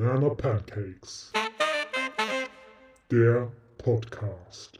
[0.00, 1.30] Banana Pancakes.
[3.10, 4.78] Der Podcast.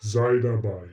[0.00, 0.90] Sei dabei.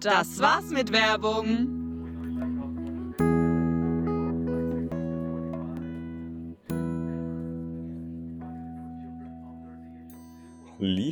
[0.00, 1.68] Das war's mit Werbung.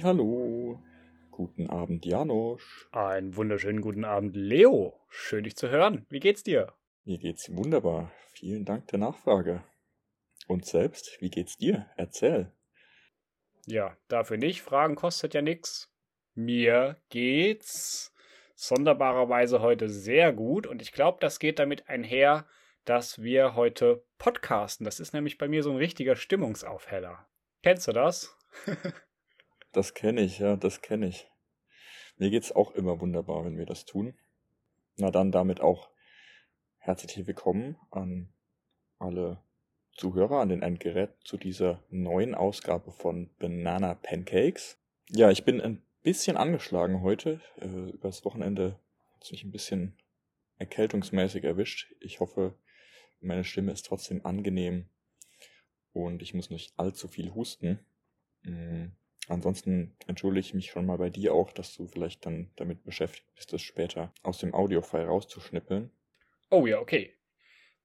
[0.02, 0.61] Hallo,
[1.32, 2.88] guten Abend Janosch.
[2.92, 5.00] Einen wunderschönen guten Abend Leo.
[5.09, 6.06] Schön dich zu hören.
[6.10, 6.74] Wie geht's dir?
[7.05, 8.12] Mir geht's wunderbar.
[8.34, 9.64] Vielen Dank der Nachfrage.
[10.46, 11.86] Und selbst, wie geht's dir?
[11.96, 12.52] Erzähl.
[13.66, 14.62] Ja, dafür nicht.
[14.62, 15.91] Fragen kostet ja nix.
[16.34, 18.14] Mir geht's
[18.55, 22.47] sonderbarerweise heute sehr gut und ich glaube, das geht damit einher,
[22.84, 24.84] dass wir heute podcasten.
[24.84, 27.27] Das ist nämlich bei mir so ein richtiger Stimmungsaufheller.
[27.62, 28.36] Kennst du das?
[29.73, 31.31] Das kenne ich, ja, das kenne ich.
[32.19, 34.15] Mir geht's auch immer wunderbar, wenn wir das tun.
[34.97, 35.89] Na dann damit auch
[36.77, 38.28] herzlich willkommen an
[38.98, 39.43] alle
[39.95, 44.78] Zuhörer an den Endgerät zu dieser neuen Ausgabe von Banana Pancakes.
[45.09, 47.41] Ja, ich bin ein bisschen angeschlagen heute.
[47.59, 48.78] Äh, übers Wochenende
[49.15, 49.97] hat mich ein bisschen
[50.59, 51.95] erkältungsmäßig erwischt.
[52.00, 52.55] Ich hoffe,
[53.23, 54.91] meine Stimme ist trotzdem angenehm
[55.95, 57.78] und ich muss nicht allzu viel husten.
[58.43, 58.93] Mhm.
[59.28, 63.33] Ansonsten entschuldige ich mich schon mal bei dir auch, dass du vielleicht dann damit beschäftigt
[63.34, 65.91] bist, das später aus dem Audiofile rauszuschnippeln.
[66.51, 67.15] Oh ja, okay.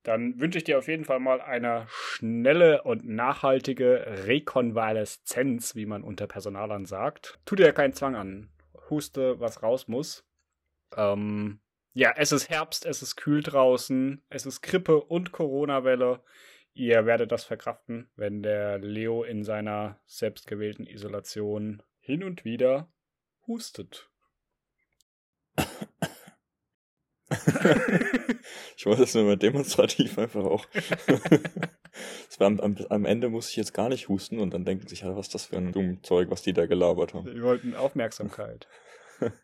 [0.04, 6.04] Dann wünsche ich dir auf jeden Fall mal eine schnelle und nachhaltige Rekonvaleszenz, wie man
[6.04, 7.40] unter Personalern sagt.
[7.46, 8.50] Tu dir ja keinen Zwang an.
[8.90, 10.26] Huste, was raus muss.
[10.96, 11.60] Ähm,
[11.94, 16.22] ja, es ist Herbst, es ist kühl draußen, es ist Grippe und Corona-Welle.
[16.78, 22.94] Ihr werdet das verkraften, wenn der Leo in seiner selbstgewählten Isolation hin und wieder
[23.48, 24.12] hustet.
[28.78, 30.68] ich wollte es nur mal demonstrativ einfach auch.
[32.40, 35.26] am, am, am, Ende muss ich jetzt gar nicht husten und dann denken sich, was
[35.26, 37.26] ist das für ein dummes Zeug, was die da gelabert haben.
[37.26, 38.68] Die wollten Aufmerksamkeit.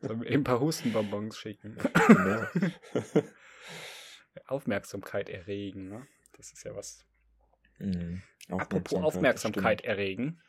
[0.02, 1.80] Sollen ein paar Hustenbonbons schicken?
[2.08, 2.44] Genau.
[4.46, 6.06] Aufmerksamkeit erregen, ne?
[6.38, 7.08] Das ist ja was,
[7.80, 8.22] Mhm.
[8.50, 10.42] Apropos Aufmerksamkeit erregen.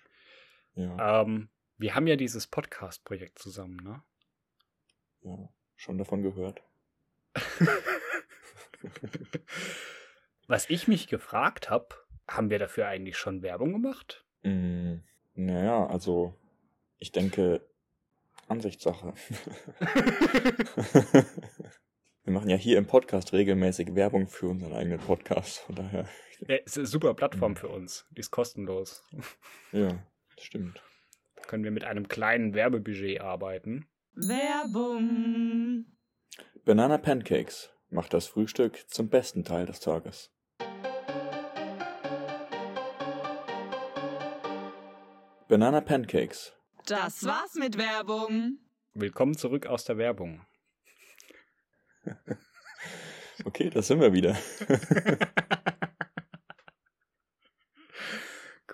[0.75, 1.23] Ja.
[1.23, 4.03] Ähm, wir haben ja dieses Podcast-Projekt zusammen, ne?
[5.23, 6.63] Ja, schon davon gehört.
[10.47, 11.89] Was ich mich gefragt habe,
[12.29, 14.25] haben wir dafür eigentlich schon Werbung gemacht?
[14.43, 14.97] Mm,
[15.35, 16.35] naja, also
[16.99, 17.67] ich denke,
[18.49, 19.15] Ansichtssache.
[22.25, 26.09] wir machen ja hier im Podcast regelmäßig Werbung für unseren eigenen Podcast, von daher
[26.49, 27.57] ja, ist eine super Plattform mhm.
[27.57, 28.07] für uns.
[28.11, 29.05] Die ist kostenlos.
[29.73, 29.99] Ja,
[30.39, 30.81] stimmt.
[31.37, 33.87] Da können wir mit einem kleinen Werbebudget arbeiten.
[34.15, 35.87] Werbung.
[36.65, 40.31] Banana Pancakes macht das Frühstück zum besten Teil des Tages.
[45.49, 46.55] Banana Pancakes.
[46.87, 48.59] Das war's mit Werbung.
[48.95, 50.47] Willkommen zurück aus der Werbung.
[53.45, 54.37] okay, da sind wir wieder.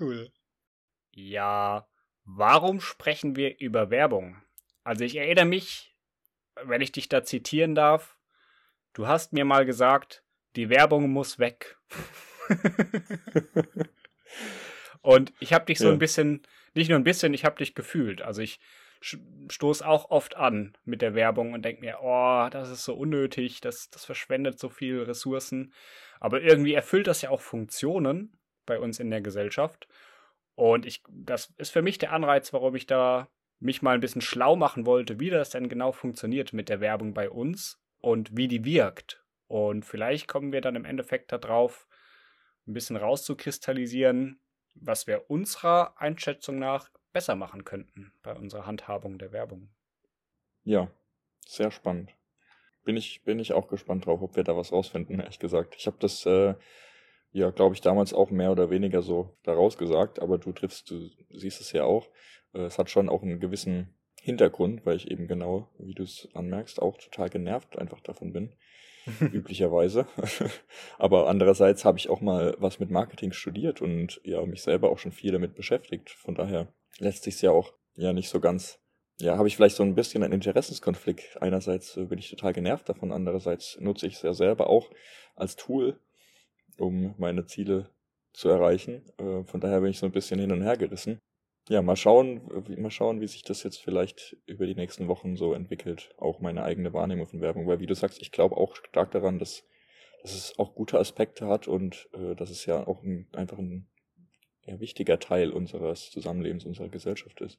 [0.01, 0.33] Cool.
[1.13, 1.87] Ja,
[2.25, 4.41] warum sprechen wir über Werbung?
[4.83, 5.95] Also ich erinnere mich,
[6.65, 8.17] wenn ich dich da zitieren darf,
[8.95, 10.25] du hast mir mal gesagt,
[10.57, 11.77] die Werbung muss weg.
[15.03, 15.93] Und ich habe dich so ja.
[15.93, 18.23] ein bisschen, nicht nur ein bisschen, ich habe dich gefühlt.
[18.23, 18.59] Also ich
[19.01, 23.61] stoße auch oft an mit der Werbung und denke mir, oh, das ist so unnötig,
[23.61, 25.73] das, das verschwendet so viel Ressourcen.
[26.21, 29.89] Aber irgendwie erfüllt das ja auch Funktionen bei uns in der Gesellschaft.
[30.55, 33.29] Und ich, das ist für mich der Anreiz, warum ich da
[33.59, 37.15] mich mal ein bisschen schlau machen wollte, wie das denn genau funktioniert mit der Werbung
[37.15, 39.23] bei uns und wie die wirkt.
[39.47, 41.87] Und vielleicht kommen wir dann im Endeffekt darauf,
[42.67, 44.41] ein bisschen rauszukristallisieren,
[44.75, 49.71] was wir unserer Einschätzung nach besser machen könnten bei unserer Handhabung der Werbung.
[50.63, 50.91] Ja,
[51.47, 52.15] sehr spannend.
[52.85, 55.75] Bin ich, bin ich auch gespannt drauf, ob wir da was rausfinden, ehrlich gesagt.
[55.77, 56.55] Ich habe das äh,
[57.33, 61.09] ja, glaube ich, damals auch mehr oder weniger so daraus gesagt, aber du triffst, du
[61.31, 62.09] siehst es ja auch.
[62.55, 66.29] Äh, es hat schon auch einen gewissen Hintergrund, weil ich eben genau, wie du es
[66.35, 68.53] anmerkst, auch total genervt einfach davon bin.
[69.33, 70.07] üblicherweise.
[70.99, 74.99] aber andererseits habe ich auch mal was mit Marketing studiert und ja, mich selber auch
[74.99, 76.11] schon viel damit beschäftigt.
[76.11, 76.69] Von daher
[76.99, 78.79] lässt sich ja auch ja nicht so ganz
[79.21, 81.43] ja, habe ich vielleicht so ein bisschen einen Interessenskonflikt.
[81.43, 84.91] Einerseits bin ich total genervt davon, andererseits nutze ich es ja selber auch
[85.37, 86.01] als Tool,
[86.79, 87.91] um meine Ziele
[88.33, 89.05] zu erreichen.
[89.19, 91.19] Äh, von daher bin ich so ein bisschen hin und her gerissen.
[91.69, 92.41] Ja, mal schauen,
[92.79, 96.15] mal schauen, wie sich das jetzt vielleicht über die nächsten Wochen so entwickelt.
[96.17, 97.67] Auch meine eigene Wahrnehmung von Werbung.
[97.67, 99.65] Weil wie du sagst, ich glaube auch stark daran, dass
[100.23, 103.89] dass es auch gute Aspekte hat und äh, dass es ja auch ein, einfach ein
[104.71, 107.59] ja, wichtiger Teil unseres Zusammenlebens, unserer Gesellschaft ist.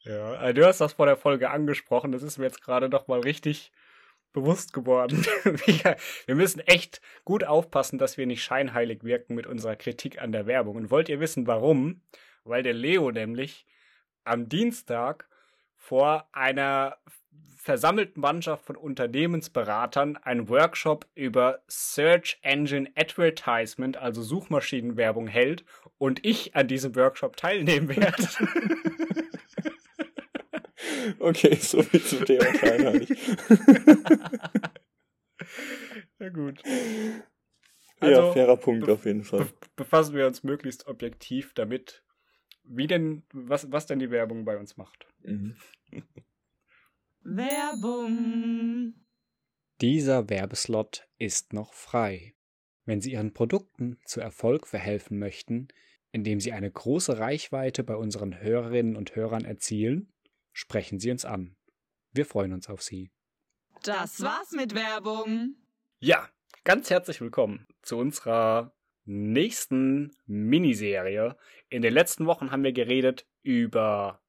[0.00, 3.06] Ja, also du hast das vor der Folge angesprochen, das ist mir jetzt gerade noch
[3.06, 3.72] mal richtig
[4.32, 5.24] bewusst geworden.
[6.26, 10.46] wir müssen echt gut aufpassen, dass wir nicht scheinheilig wirken mit unserer Kritik an der
[10.46, 10.76] Werbung.
[10.76, 12.02] Und wollt ihr wissen, warum?
[12.42, 13.64] Weil der Leo nämlich
[14.24, 15.28] am Dienstag
[15.76, 16.98] vor einer
[17.56, 25.64] versammelten Mannschaft von Unternehmensberatern einen Workshop über Search Engine Advertisement, also Suchmaschinenwerbung hält
[25.96, 28.28] und ich an diesem Workshop teilnehmen werde.
[31.18, 33.10] Okay, so viel zum Thema scheinheilig.
[36.18, 36.62] Na gut.
[38.00, 39.46] Also, ja, fairer Punkt auf jeden Fall.
[39.76, 42.02] befassen wir uns möglichst objektiv damit,
[42.62, 45.06] wie denn, was, was denn die Werbung bei uns macht.
[45.22, 45.56] Mhm.
[47.26, 48.92] Werbung.
[49.80, 52.34] Dieser Werbeslot ist noch frei.
[52.84, 55.68] Wenn Sie Ihren Produkten zu Erfolg verhelfen möchten,
[56.12, 60.12] indem Sie eine große Reichweite bei unseren Hörerinnen und Hörern erzielen,
[60.52, 61.56] sprechen Sie uns an.
[62.12, 63.10] Wir freuen uns auf Sie.
[63.82, 65.56] Das war's mit Werbung.
[66.00, 66.28] Ja,
[66.62, 71.38] ganz herzlich willkommen zu unserer nächsten Miniserie.
[71.70, 74.20] In den letzten Wochen haben wir geredet über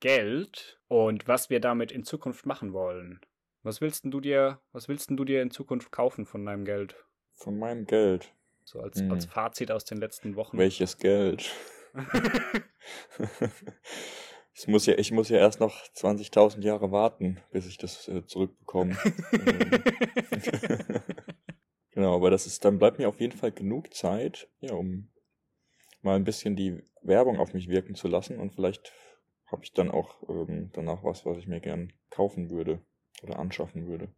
[0.00, 3.20] Geld und was wir damit in Zukunft machen wollen.
[3.64, 6.94] Was willst du dir, was willst du dir in Zukunft kaufen von deinem Geld?
[7.34, 8.32] Von meinem Geld.
[8.62, 9.10] So als, hm.
[9.10, 10.56] als Fazit aus den letzten Wochen.
[10.56, 11.50] Welches Geld?
[14.56, 18.24] Ich muss ja, ich muss ja erst noch 20.000 Jahre warten, bis ich das äh,
[18.24, 18.96] zurückbekomme.
[21.90, 25.10] genau, aber das ist, dann bleibt mir auf jeden Fall genug Zeit, ja, um
[26.02, 28.92] mal ein bisschen die Werbung auf mich wirken zu lassen und vielleicht
[29.54, 32.80] habe ich dann auch ähm, danach was, was ich mir gern kaufen würde
[33.22, 34.08] oder anschaffen würde.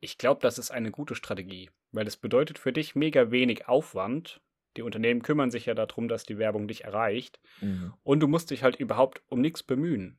[0.00, 4.40] Ich glaube, das ist eine gute Strategie, weil es bedeutet für dich mega wenig Aufwand
[4.76, 7.40] die Unternehmen kümmern sich ja darum, dass die Werbung dich erreicht.
[7.60, 7.94] Mhm.
[8.02, 10.18] Und du musst dich halt überhaupt um nichts bemühen.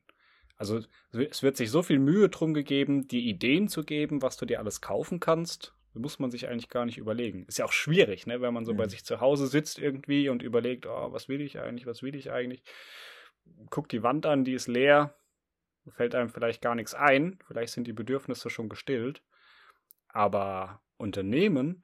[0.55, 0.81] Also
[1.11, 4.59] es wird sich so viel Mühe drum gegeben, die Ideen zu geben, was du dir
[4.59, 5.73] alles kaufen kannst.
[5.93, 7.45] Da muss man sich eigentlich gar nicht überlegen.
[7.45, 8.77] Ist ja auch schwierig, ne, wenn man so mhm.
[8.77, 12.15] bei sich zu Hause sitzt irgendwie und überlegt, oh, was will ich eigentlich, was will
[12.15, 12.63] ich eigentlich?
[13.69, 15.15] Guckt die Wand an, die ist leer,
[15.89, 19.21] fällt einem vielleicht gar nichts ein, vielleicht sind die Bedürfnisse schon gestillt.
[20.09, 21.81] Aber Unternehmen,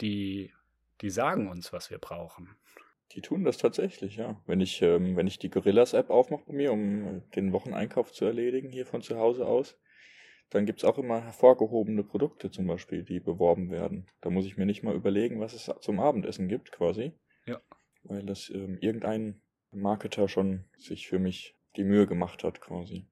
[0.00, 0.52] die
[1.00, 2.56] die sagen uns, was wir brauchen.
[3.12, 4.40] Die tun das tatsächlich, ja.
[4.46, 8.70] Wenn ich, ähm, wenn ich die Gorillas-App aufmache bei mir, um den Wocheneinkauf zu erledigen,
[8.70, 9.78] hier von zu Hause aus,
[10.50, 14.06] dann gibt's auch immer hervorgehobene Produkte zum Beispiel, die beworben werden.
[14.20, 17.12] Da muss ich mir nicht mal überlegen, was es zum Abendessen gibt, quasi.
[17.46, 17.60] Ja.
[18.02, 19.40] Weil das ähm, irgendein
[19.72, 23.06] Marketer schon sich für mich die Mühe gemacht hat, quasi.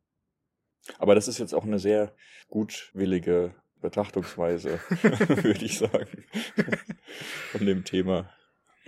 [0.99, 2.15] Aber das ist jetzt auch eine sehr
[2.49, 6.25] gutwillige Betrachtungsweise, würde ich sagen,
[7.53, 8.31] von dem Thema.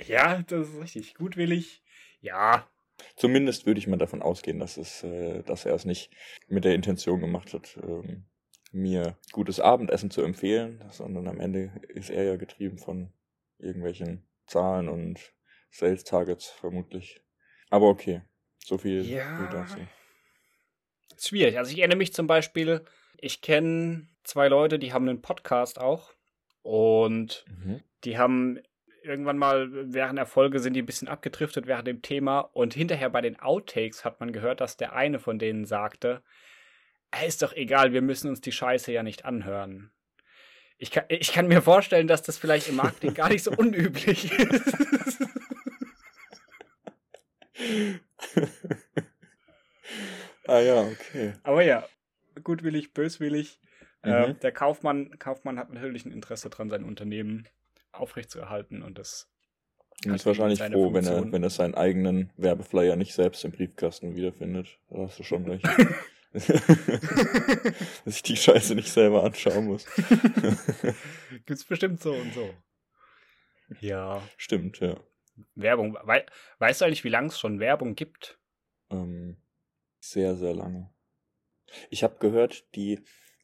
[0.06, 1.14] Ja, das ist richtig.
[1.14, 1.82] Gutwillig,
[2.20, 2.68] ja.
[3.16, 6.10] Zumindest würde ich mal davon ausgehen, dass, es, äh, dass er es nicht
[6.48, 8.24] mit der Intention gemacht hat, ähm,
[8.72, 13.12] mir gutes Abendessen zu empfehlen, sondern am Ende ist er ja getrieben von
[13.58, 15.32] irgendwelchen Zahlen und
[15.70, 17.22] Sales Targets vermutlich.
[17.70, 18.22] Aber okay,
[18.64, 19.48] so viel ja.
[19.50, 19.78] dazu.
[21.18, 21.58] Schwierig.
[21.58, 22.84] Also ich erinnere mich zum Beispiel,
[23.16, 26.12] ich kenne zwei Leute, die haben einen Podcast auch.
[26.62, 27.82] Und mhm.
[28.04, 28.60] die haben
[29.02, 32.40] irgendwann mal während der Folge sind die ein bisschen abgedriftet während dem Thema.
[32.40, 36.22] Und hinterher bei den Outtakes hat man gehört, dass der eine von denen sagte,
[37.26, 39.90] ist doch egal, wir müssen uns die Scheiße ja nicht anhören.
[40.76, 44.30] Ich kann, ich kann mir vorstellen, dass das vielleicht im Marketing gar nicht so unüblich
[44.30, 44.76] ist.
[50.46, 51.34] ah ja, okay.
[51.42, 51.86] Aber ja,
[52.42, 53.60] gutwillig, böswillig.
[54.02, 54.38] Äh, mhm.
[54.40, 57.48] der Kaufmann, Kaufmann hat natürlich ein Interesse daran, sein Unternehmen
[57.92, 59.28] aufrechtzuerhalten und das
[60.06, 64.14] er ist wahrscheinlich froh, wenn er, wenn er seinen eigenen Werbeflyer nicht selbst im Briefkasten
[64.14, 64.78] wiederfindet.
[64.90, 65.66] Da hast du schon recht.
[66.32, 69.86] Dass ich die Scheiße nicht selber anschauen muss.
[71.46, 72.54] Gibt's bestimmt so und so.
[73.80, 74.22] Ja.
[74.36, 74.96] Stimmt, ja.
[75.54, 75.94] Werbung.
[76.04, 76.24] We
[76.58, 78.38] weißt du eigentlich, wie lange es schon Werbung gibt?
[78.90, 79.36] Ähm,
[80.00, 80.90] sehr, sehr lange.
[81.90, 83.00] Ich habe gehört, die,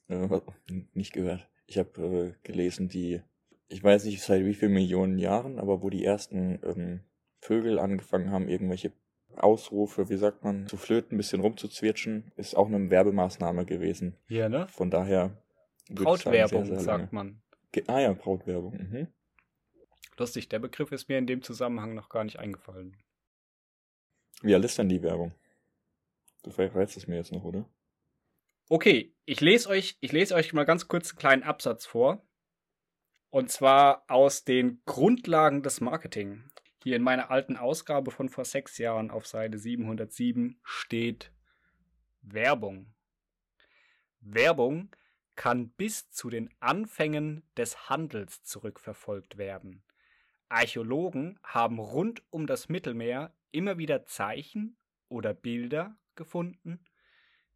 [0.08, 0.28] äh,
[0.92, 3.22] nicht gehört, ich habe äh, gelesen, die,
[3.68, 7.00] ich weiß nicht seit wie vielen Millionen Jahren, aber wo die ersten ähm,
[7.40, 8.92] Vögel angefangen haben, irgendwelche
[9.36, 14.16] Ausrufe, wie sagt man, zu flöten, ein bisschen rumzuzwitschen, ist auch eine Werbemaßnahme gewesen.
[14.28, 14.66] Ja, ne?
[14.68, 15.36] Von daher.
[15.90, 17.42] Brautwerbung, sehr, sehr sagt man.
[17.72, 18.74] Ge ah ja, Brautwerbung.
[18.74, 19.08] Mhm.
[20.16, 22.96] Lustig, der Begriff ist mir in dem Zusammenhang noch gar nicht eingefallen.
[24.42, 25.34] Wie alt ist denn die Werbung?
[26.42, 27.68] Du verrätst es mir jetzt noch, oder?
[28.68, 32.26] Okay, ich lese euch, ich lese euch mal ganz kurz einen kleinen Absatz vor.
[33.30, 36.50] Und zwar aus den Grundlagen des Marketing.
[36.82, 41.32] Hier in meiner alten Ausgabe von vor sechs Jahren auf Seite 707 steht
[42.22, 42.94] Werbung.
[44.20, 44.94] Werbung
[45.36, 49.83] kann bis zu den Anfängen des Handels zurückverfolgt werden.
[50.54, 54.76] Archäologen haben rund um das Mittelmeer immer wieder Zeichen
[55.08, 56.84] oder Bilder gefunden,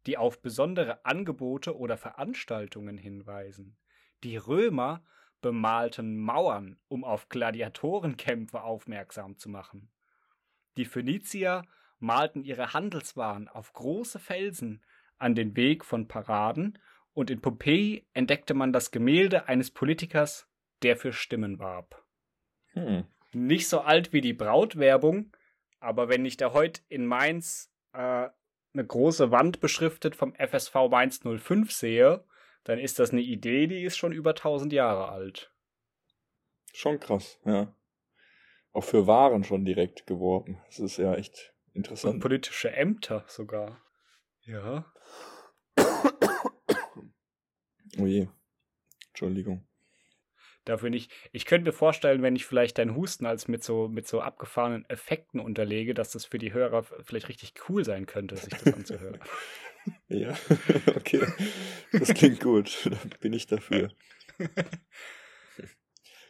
[0.05, 3.77] die auf besondere Angebote oder Veranstaltungen hinweisen.
[4.23, 5.03] Die Römer
[5.41, 9.89] bemalten Mauern, um auf Gladiatorenkämpfe aufmerksam zu machen.
[10.75, 11.63] Die Phönizier
[11.99, 14.83] malten ihre Handelswaren auf große Felsen
[15.17, 16.77] an den Weg von Paraden
[17.13, 20.47] und in Pompeji entdeckte man das Gemälde eines Politikers,
[20.81, 22.05] der für Stimmen warb.
[22.73, 23.05] Hm.
[23.33, 25.35] Nicht so alt wie die Brautwerbung,
[25.79, 28.29] aber wenn ich da heute in Mainz äh,
[28.73, 32.23] eine große Wand beschriftet vom FSV Mainz 05 sehe,
[32.63, 35.51] dann ist das eine Idee, die ist schon über 1000 Jahre alt.
[36.73, 37.73] Schon krass, ja.
[38.71, 40.61] Auch für Waren schon direkt geworben.
[40.67, 42.15] Das ist ja echt interessant.
[42.15, 43.81] Und politische Ämter sogar.
[44.41, 44.85] Ja.
[47.97, 48.27] Oh je.
[49.09, 49.67] Entschuldigung.
[50.65, 51.11] Dafür nicht.
[51.31, 54.87] Ich könnte mir vorstellen, wenn ich vielleicht deinen Husten als mit so, mit so abgefahrenen
[54.89, 59.19] Effekten unterlege, dass das für die Hörer vielleicht richtig cool sein könnte, sich das anzuhören.
[60.09, 60.37] ja,
[60.95, 61.25] okay.
[61.91, 62.89] Das klingt gut.
[63.09, 63.89] Da bin ich dafür.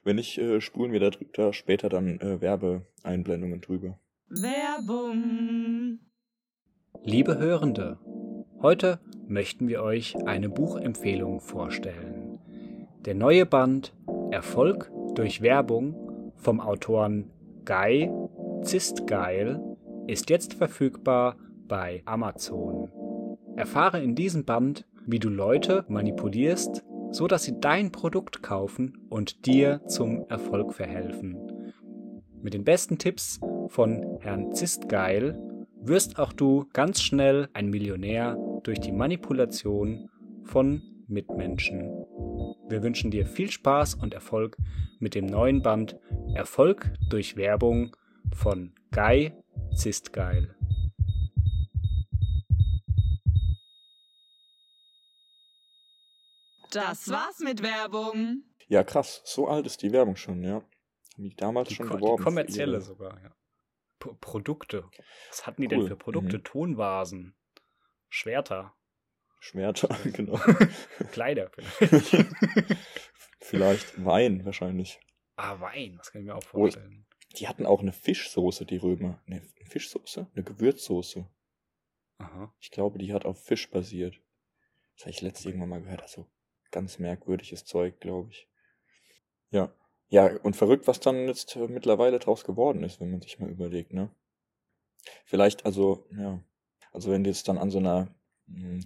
[0.04, 4.00] Wenn nicht, äh, spulen wir da, da später dann äh, Werbeeinblendungen drüber.
[4.30, 6.00] Werbung.
[7.04, 8.00] Liebe Hörende,
[8.62, 12.40] heute möchten wir euch eine Buchempfehlung vorstellen.
[13.06, 13.94] Der neue Band
[14.32, 17.32] Erfolg durch Werbung vom Autoren
[17.66, 18.12] Guy
[18.62, 19.60] Zistgeil
[20.08, 21.36] ist jetzt verfügbar
[21.68, 22.90] bei Amazon.
[23.56, 29.46] Erfahre in diesem Band, wie du Leute manipulierst, so dass sie dein Produkt kaufen und
[29.46, 31.38] dir zum Erfolg verhelfen.
[32.42, 35.40] Mit den besten Tipps von Herrn Zistgeil
[35.82, 40.10] wirst auch du ganz schnell ein Millionär durch die Manipulation
[40.44, 41.99] von Mitmenschen.
[42.70, 44.56] Wir wünschen dir viel Spaß und Erfolg
[45.00, 46.00] mit dem neuen Band
[46.36, 47.96] Erfolg durch Werbung
[48.32, 49.34] von Guy
[49.76, 50.56] Zistgeil.
[56.70, 58.44] Das war's mit Werbung.
[58.68, 59.24] Ja, krass.
[59.26, 60.62] So alt ist die Werbung schon, ja.
[61.14, 62.18] Haben die damals die schon geworben.
[62.18, 63.36] Die kommerzielle sogar, ja.
[63.98, 64.86] P Produkte.
[65.30, 65.80] Was hatten die cool.
[65.80, 66.38] denn für Produkte?
[66.38, 66.44] Mhm.
[66.44, 67.36] Tonvasen,
[68.10, 68.76] Schwerter.
[69.39, 70.39] Schwerter, genau.
[71.12, 72.25] Kleider vielleicht.
[73.39, 75.00] vielleicht Wein wahrscheinlich.
[75.36, 77.05] Ah, Wein, das kann ich mir auch vorstellen.
[77.10, 79.22] Oh, die hatten auch eine Fischsoße, die Römer.
[79.27, 80.27] Eine Fischsoße?
[80.34, 81.25] Eine Gewürzsoße.
[82.17, 82.53] Aha.
[82.60, 84.22] Ich glaube, die hat auf Fisch basiert.
[84.96, 86.01] Das habe ich letztens irgendwann mal gehört.
[86.01, 86.27] Also
[86.72, 88.50] ganz merkwürdiges Zeug, glaube ich.
[89.51, 89.74] Ja.
[90.10, 93.93] Ja, und verrückt, was dann jetzt mittlerweile draus geworden ist, wenn man sich mal überlegt,
[93.93, 94.10] ne?
[95.24, 96.43] Vielleicht, also, ja.
[96.91, 98.13] Also wenn du jetzt dann an so einer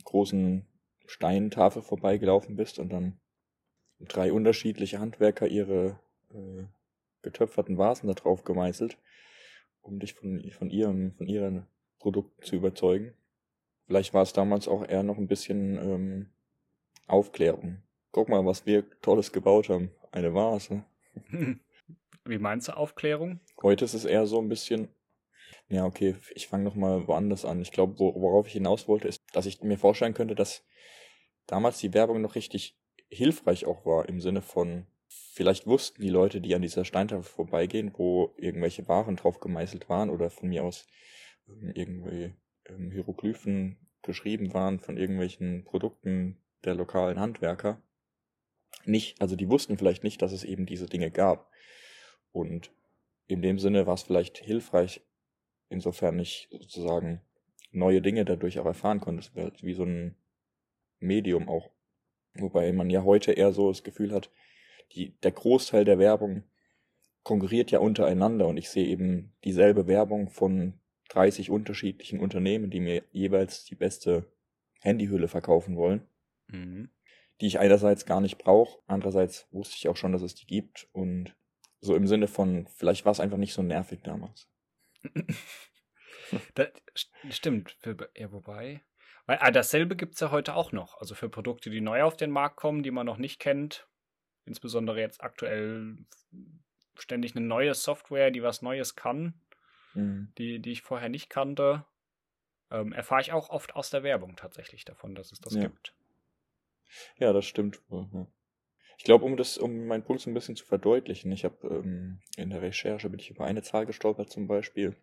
[0.03, 0.65] großen
[1.05, 3.20] Steintafel vorbeigelaufen bist und dann
[4.00, 6.00] drei unterschiedliche Handwerker ihre
[6.32, 6.63] äh,
[7.22, 8.98] getöpferten Vasen da drauf gemeißelt,
[9.82, 11.67] um dich von, von ihrem, von ihren
[12.00, 13.13] Produkten zu überzeugen.
[13.88, 16.29] Vielleicht war es damals auch eher noch ein bisschen ähm,
[17.08, 17.82] Aufklärung.
[18.12, 19.91] Guck mal, was wir Tolles gebaut haben.
[20.12, 20.86] Eine Vase.
[22.25, 23.41] Wie meinst du Aufklärung?
[23.62, 24.88] Heute ist es eher so ein bisschen.
[25.67, 27.62] Ja, okay, ich fange nochmal woanders an.
[27.62, 30.63] Ich glaube, worauf ich hinaus wollte, ist, dass ich mir vorstellen könnte, dass
[31.46, 36.40] damals die Werbung noch richtig hilfreich auch war, im Sinne von, vielleicht wussten die Leute,
[36.40, 40.88] die an dieser Steintafel vorbeigehen, wo irgendwelche Waren drauf gemeißelt waren oder von mir aus
[41.74, 42.34] irgendwie
[42.66, 47.82] ähm, Hieroglyphen geschrieben waren von irgendwelchen Produkten der lokalen Handwerker,
[48.86, 51.50] nicht, also die wussten vielleicht nicht, dass es eben diese Dinge gab.
[52.32, 52.72] Und
[53.28, 55.02] in dem Sinne war es vielleicht hilfreich,
[55.70, 57.22] insofern ich sozusagen
[57.74, 59.22] neue Dinge dadurch auch erfahren konnte.
[59.22, 60.15] Es wäre halt wie so ein
[61.00, 61.72] Medium auch.
[62.36, 64.32] Wobei man ja heute eher so das Gefühl hat,
[64.94, 66.44] die, der Großteil der Werbung
[67.24, 70.74] konkurriert ja untereinander und ich sehe eben dieselbe Werbung von
[71.10, 74.25] 30 unterschiedlichen Unternehmen, die mir jeweils die beste
[74.82, 76.08] Handyhülle verkaufen wollen.
[76.48, 76.89] Mhm
[77.42, 80.88] die ich einerseits gar nicht brauche, andererseits wusste ich auch schon, dass es die gibt
[80.94, 81.36] und
[81.82, 84.50] so im Sinne von, vielleicht war es einfach nicht so nervig damals.
[86.56, 86.70] das
[87.30, 88.82] stimmt, für, ja, wobei.
[89.25, 91.00] Weil, ah, dasselbe gibt es ja heute auch noch.
[91.00, 93.88] Also für Produkte, die neu auf den Markt kommen, die man noch nicht kennt,
[94.46, 95.98] insbesondere jetzt aktuell
[96.98, 99.34] ständig eine neue Software, die was Neues kann,
[99.94, 100.32] mhm.
[100.38, 101.86] die, die ich vorher nicht kannte,
[102.70, 105.62] ähm, erfahre ich auch oft aus der Werbung tatsächlich davon, dass es das ja.
[105.63, 105.94] gibt.
[107.18, 107.82] Ja, das stimmt.
[107.89, 108.27] Ja.
[108.98, 112.22] Ich glaube, um das, um meinen Punkt so ein bisschen zu verdeutlichen, ich habe ähm,
[112.38, 114.96] in der Recherche bin ich über eine Zahl gestolpert, zum Beispiel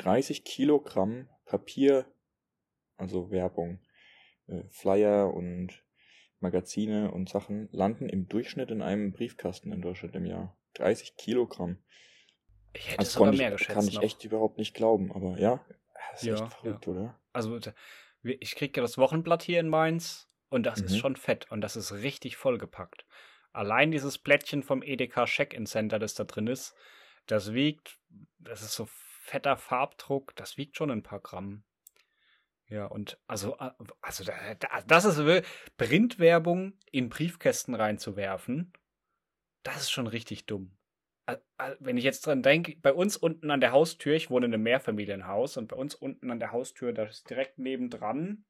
[0.00, 2.06] 30 Kilogramm Papier,
[2.96, 3.80] also Werbung,
[4.48, 5.84] äh, Flyer und
[6.40, 10.56] Magazine und Sachen landen im Durchschnitt in einem Briefkasten in Deutschland im Jahr.
[10.74, 11.78] 30 Kilogramm.
[12.72, 14.02] Ich hätte Das es aber mehr ich, geschätzt kann ich noch.
[14.02, 15.64] echt überhaupt nicht glauben, aber ja,
[16.12, 17.18] das ist Ja, echt verrückt, oder?
[17.32, 17.58] Also,
[18.22, 20.98] ich kriege ja das Wochenblatt hier in Mainz und das ist Mhm.
[20.98, 23.06] schon fett und das ist richtig vollgepackt.
[23.52, 26.74] Allein dieses Plättchen vom EDK Check-in Center, das da drin ist,
[27.26, 27.98] das wiegt,
[28.38, 28.88] das ist so
[29.30, 31.62] fetter Farbdruck, das wiegt schon ein paar Gramm.
[32.66, 33.70] Ja, und also, äh,
[34.00, 35.46] also da- da- das ist
[35.76, 38.72] Printwerbung in Briefkästen reinzuwerfen,
[39.62, 40.76] das ist schon richtig dumm.
[41.78, 44.64] Wenn ich jetzt dran denke, bei uns unten an der Haustür, ich wohne in einem
[44.64, 48.44] Mehrfamilienhaus und bei uns unten an der Haustür, da ist direkt nebendran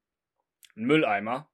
[0.76, 1.50] ein Mülleimer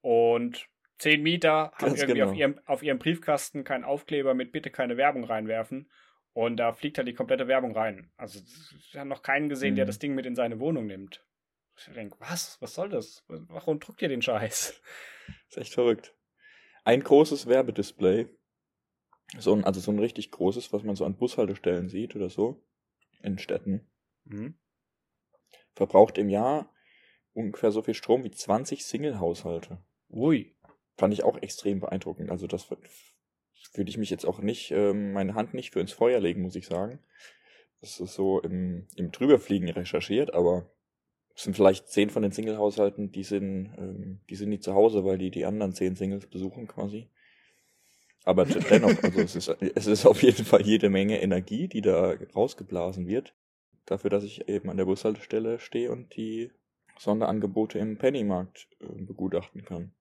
[0.00, 0.66] und
[0.98, 2.40] zehn Mieter haben Ganz irgendwie auf, genau.
[2.40, 5.90] ihrem, auf ihrem Briefkasten keinen Aufkleber mit bitte keine Werbung reinwerfen
[6.32, 8.12] und da fliegt halt die komplette Werbung rein.
[8.16, 8.40] Also
[8.78, 9.88] ich habe noch keinen gesehen, der Mhm.
[9.88, 11.24] das Ding mit in seine Wohnung nimmt.
[11.76, 12.60] Ich denke, was?
[12.60, 13.24] Was soll das?
[13.28, 14.80] Warum druckt ihr den Scheiß?
[15.48, 16.14] ist echt verrückt.
[16.84, 18.28] Ein großes Werbedisplay,
[19.38, 22.64] so ein, also so ein richtig großes, was man so an Bushaltestellen sieht oder so,
[23.22, 23.90] in Städten,
[24.24, 24.58] Mhm.
[25.74, 26.72] verbraucht im Jahr
[27.32, 29.82] ungefähr so viel Strom wie 20 Single-Haushalte.
[30.10, 30.56] Ui.
[30.98, 32.30] Fand ich auch extrem beeindruckend.
[32.30, 32.64] Also das
[33.74, 36.56] würde ich mich jetzt auch nicht, ähm, meine Hand nicht für ins Feuer legen, muss
[36.56, 36.98] ich sagen.
[37.80, 40.70] Das ist so im, im Drüberfliegen recherchiert, aber
[41.34, 45.04] es sind vielleicht zehn von den Single-Haushalten, die sind, ähm, die sind nicht zu Hause,
[45.04, 47.08] weil die die anderen zehn Singles besuchen quasi.
[48.24, 52.14] Aber dennoch, also es ist, es ist auf jeden Fall jede Menge Energie, die da
[52.34, 53.34] rausgeblasen wird.
[53.86, 56.50] Dafür, dass ich eben an der Bushaltestelle stehe und die
[56.98, 59.92] Sonderangebote im Pennymarkt äh, begutachten kann.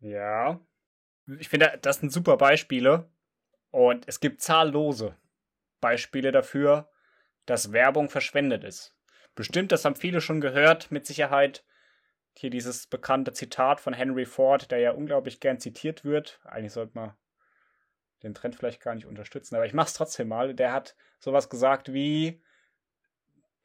[0.00, 0.60] Ja.
[1.26, 3.08] Ich finde, das sind super Beispiele.
[3.70, 5.16] Und es gibt zahllose
[5.80, 6.88] Beispiele dafür,
[7.46, 8.94] dass Werbung verschwendet ist.
[9.34, 11.64] Bestimmt, das haben viele schon gehört, mit Sicherheit.
[12.36, 16.40] Hier dieses bekannte Zitat von Henry Ford, der ja unglaublich gern zitiert wird.
[16.44, 17.14] Eigentlich sollte man
[18.22, 20.54] den Trend vielleicht gar nicht unterstützen, aber ich mach's trotzdem mal.
[20.54, 22.42] Der hat sowas gesagt wie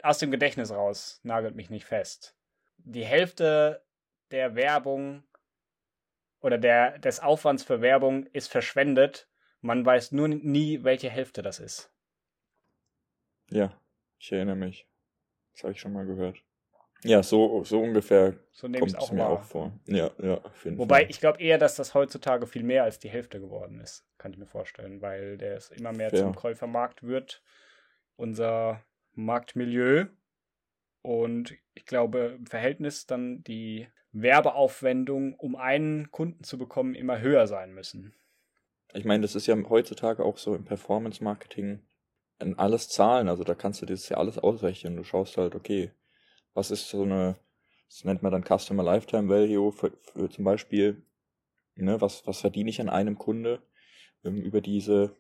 [0.01, 2.35] aus dem Gedächtnis raus, nagelt mich nicht fest.
[2.77, 3.83] Die Hälfte
[4.31, 5.23] der Werbung
[6.41, 9.27] oder der, des Aufwands für Werbung ist verschwendet.
[9.61, 11.91] Man weiß nur nie, welche Hälfte das ist.
[13.49, 13.73] Ja,
[14.19, 14.87] ich erinnere mich.
[15.53, 16.41] Das habe ich schon mal gehört.
[17.03, 19.29] Ja, so, so ungefähr So nehme kommt es mir wahr.
[19.29, 19.71] auch vor.
[19.85, 21.09] Ja, ja, auf jeden Wobei Fall.
[21.09, 24.05] ich glaube eher, dass das heutzutage viel mehr als die Hälfte geworden ist.
[24.17, 26.19] Kann ich mir vorstellen, weil der es immer mehr Fair.
[26.19, 27.41] zum Käufermarkt wird.
[28.17, 30.07] Unser Marktmilieu.
[31.01, 37.47] Und ich glaube, im Verhältnis dann die Werbeaufwendung, um einen Kunden zu bekommen, immer höher
[37.47, 38.13] sein müssen.
[38.93, 41.81] Ich meine, das ist ja heutzutage auch so im Performance-Marketing
[42.39, 43.29] in alles Zahlen.
[43.29, 44.95] Also da kannst du das ja alles ausrechnen.
[44.95, 45.91] Du schaust halt, okay,
[46.53, 47.37] was ist so eine,
[47.87, 51.03] das nennt man dann Customer Lifetime Value für, für zum Beispiel,
[51.75, 53.61] ne, was, was verdiene ich an einem Kunde
[54.23, 55.15] ähm, über diese,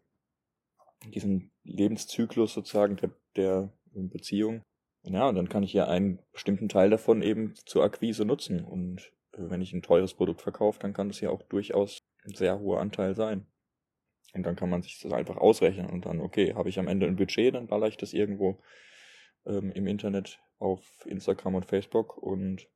[1.05, 4.63] diesen Lebenszyklus sozusagen der, der Beziehung.
[5.03, 8.63] Ja, und dann kann ich ja einen bestimmten Teil davon eben zur Akquise nutzen.
[8.63, 12.35] Und äh, wenn ich ein teures Produkt verkaufe, dann kann das ja auch durchaus ein
[12.35, 13.47] sehr hoher Anteil sein.
[14.33, 17.07] Und dann kann man sich das einfach ausrechnen und dann, okay, habe ich am Ende
[17.07, 18.61] ein Budget, dann baller ich das irgendwo
[19.45, 22.67] ähm, im Internet auf Instagram und Facebook und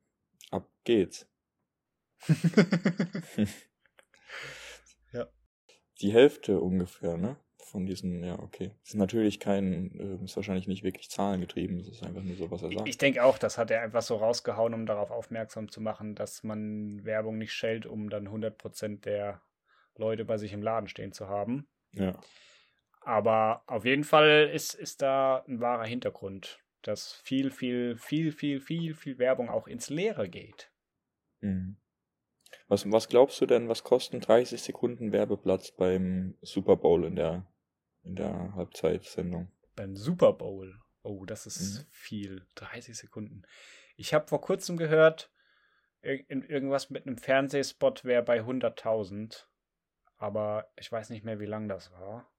[0.50, 1.28] ab geht's.
[5.12, 5.28] Ja.
[6.00, 7.36] Die Hälfte ungefähr, ne?
[7.74, 8.70] Von diesen, ja, okay.
[8.82, 12.48] Das ist natürlich kein, äh, ist wahrscheinlich nicht wirklich zahlengetrieben, das ist einfach nur so,
[12.48, 12.88] was er sagt.
[12.88, 16.44] Ich denke auch, das hat er einfach so rausgehauen, um darauf aufmerksam zu machen, dass
[16.44, 19.42] man Werbung nicht schält, um dann 100% der
[19.96, 21.66] Leute bei sich im Laden stehen zu haben.
[21.90, 22.16] Ja.
[23.00, 28.60] Aber auf jeden Fall ist, ist da ein wahrer Hintergrund, dass viel, viel, viel, viel,
[28.60, 30.70] viel, viel Werbung auch ins Leere geht.
[31.40, 31.76] Mhm.
[32.68, 37.52] Was, was glaubst du denn, was kosten 30 Sekunden Werbeplatz beim Super Bowl in der,
[38.04, 39.50] in der Halbzeitsendung?
[39.76, 40.78] Beim Super Bowl.
[41.02, 41.86] Oh, das ist Mhm.
[41.90, 42.46] viel.
[42.54, 43.42] 30 Sekunden.
[43.96, 45.30] Ich habe vor kurzem gehört,
[46.02, 49.48] irgendwas mit einem Fernsehspot wäre bei 100.000.
[50.16, 52.30] Aber ich weiß nicht mehr, wie lang das war.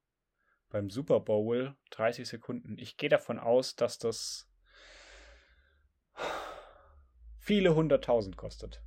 [0.69, 2.77] Beim Super Bowl 30 Sekunden.
[2.77, 4.49] Ich gehe davon aus, dass das
[7.37, 8.81] viele hunderttausend kostet.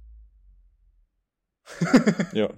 [2.32, 2.54] Ja.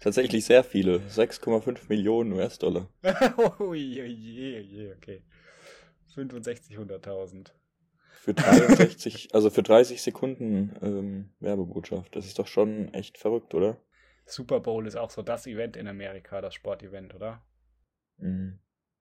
[0.00, 0.98] Tatsächlich sehr viele.
[0.98, 2.88] 6,5 Millionen US-Dollar.
[3.58, 5.22] oh je, je, je, okay.
[6.14, 7.50] 65, 100.000.
[8.20, 12.14] Für 63, also für 30 Sekunden ähm, Werbebotschaft.
[12.14, 13.80] Das ist doch schon echt verrückt, oder?
[14.26, 17.42] Super Bowl ist auch so das Event in Amerika, das Sportevent, oder?
[18.18, 18.58] Mhm.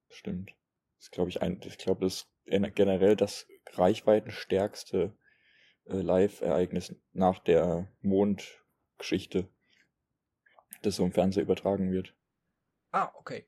[0.10, 0.56] Stimmt.
[1.00, 5.16] Das glaube ich ein, ich glaube, das ist generell das reichweitenstärkste
[5.86, 7.88] äh, Live-Ereignis nach der
[8.98, 9.48] Mondgeschichte,
[10.82, 12.16] das so im Fernsehen übertragen wird.
[12.92, 13.46] Ah, okay.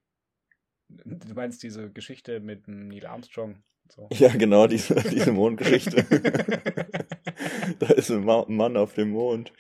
[0.88, 3.64] Du meinst diese Geschichte mit Neil Armstrong?
[3.90, 4.08] So.
[4.14, 6.04] Ja, genau, diese, diese Mondgeschichte.
[7.80, 9.52] da ist ein Mann auf dem Mond.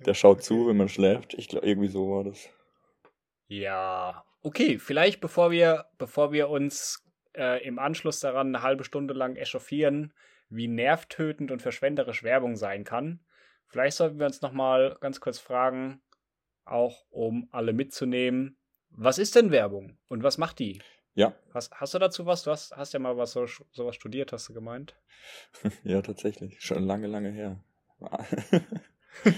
[0.00, 1.34] Der schaut zu, wenn man schläft.
[1.34, 2.48] Ich glaube, irgendwie so war das.
[3.46, 7.04] Ja, okay, vielleicht bevor wir, bevor wir uns
[7.36, 10.12] äh, im Anschluss daran eine halbe Stunde lang echauffieren,
[10.48, 13.20] wie nervtötend und verschwenderisch Werbung sein kann,
[13.70, 16.02] vielleicht sollten wir uns nochmal ganz kurz fragen,
[16.64, 18.56] auch um alle mitzunehmen,
[18.90, 20.80] was ist denn Werbung und was macht die?
[21.14, 21.34] Ja.
[21.54, 22.42] Hast, hast du dazu was?
[22.42, 24.96] Du hast, hast ja mal was so, sowas studiert, hast du gemeint?
[25.84, 26.60] ja, tatsächlich.
[26.60, 27.62] Schon lange, lange her.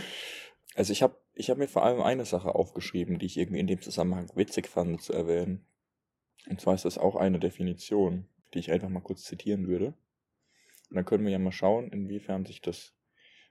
[0.75, 3.67] also ich habe ich hab mir vor allem eine Sache aufgeschrieben, die ich irgendwie in
[3.67, 5.67] dem Zusammenhang witzig fand zu erwähnen.
[6.49, 9.95] Und zwar ist das auch eine Definition, die ich einfach mal kurz zitieren würde.
[10.91, 12.95] Und dann können wir ja mal schauen, inwiefern sich das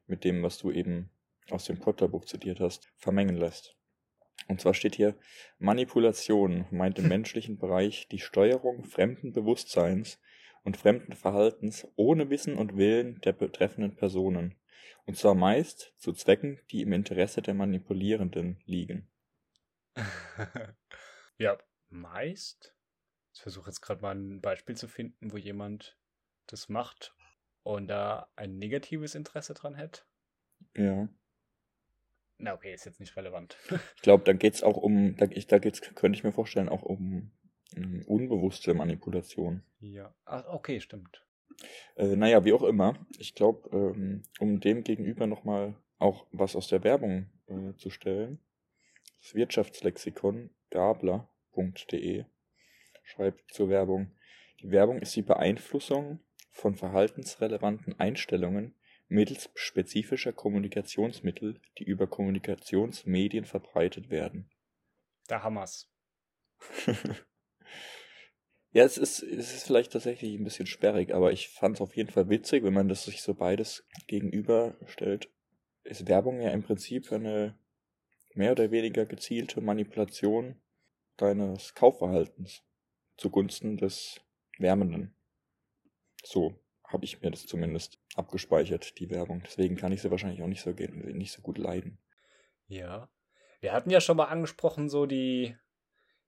[0.07, 1.09] mit dem, was du eben
[1.49, 3.75] aus dem Potter-Buch zitiert hast, vermengen lässt.
[4.47, 5.17] Und zwar steht hier,
[5.59, 10.19] Manipulation meint im menschlichen Bereich die Steuerung fremden Bewusstseins
[10.63, 14.55] und fremden Verhaltens ohne Wissen und Willen der betreffenden Personen.
[15.05, 19.09] Und zwar meist zu Zwecken, die im Interesse der Manipulierenden liegen.
[21.37, 21.57] ja,
[21.89, 22.75] meist?
[23.33, 25.97] Ich versuche jetzt gerade mal ein Beispiel zu finden, wo jemand
[26.47, 27.15] das macht
[27.63, 30.01] und da ein negatives Interesse dran hätte.
[30.75, 31.09] Ja.
[32.37, 33.57] Na, okay, ist jetzt nicht relevant.
[33.95, 36.81] ich glaube, da geht es auch um, da, da geht's, könnte ich mir vorstellen, auch
[36.81, 37.31] um,
[37.75, 39.63] um unbewusste Manipulation.
[39.79, 40.13] Ja.
[40.25, 41.23] Ach, okay, stimmt.
[41.95, 42.95] Äh, naja, wie auch immer.
[43.19, 48.39] Ich glaube, ähm, um dem gegenüber nochmal auch was aus der Werbung äh, zu stellen,
[49.21, 52.25] das Wirtschaftslexikon gabler.de
[53.03, 54.11] schreibt zur Werbung.
[54.61, 56.19] Die Werbung ist die Beeinflussung
[56.51, 58.75] von verhaltensrelevanten Einstellungen
[59.07, 64.49] mittels spezifischer Kommunikationsmittel, die über Kommunikationsmedien verbreitet werden.
[65.27, 65.91] Da hammer's.
[68.71, 71.95] ja, es ist, es ist vielleicht tatsächlich ein bisschen sperrig, aber ich fand es auf
[71.95, 75.29] jeden Fall witzig, wenn man das sich so beides gegenüberstellt.
[75.83, 77.57] Ist Werbung ja im Prinzip eine
[78.33, 80.61] mehr oder weniger gezielte Manipulation
[81.17, 82.63] deines Kaufverhaltens
[83.17, 84.21] zugunsten des
[84.57, 85.15] Wärmenden.
[86.23, 86.55] So
[86.87, 89.41] habe ich mir das zumindest abgespeichert, die Werbung.
[89.45, 91.97] Deswegen kann ich sie wahrscheinlich auch nicht so, nicht so gut leiden.
[92.67, 93.09] Ja.
[93.61, 95.55] Wir hatten ja schon mal angesprochen, so die,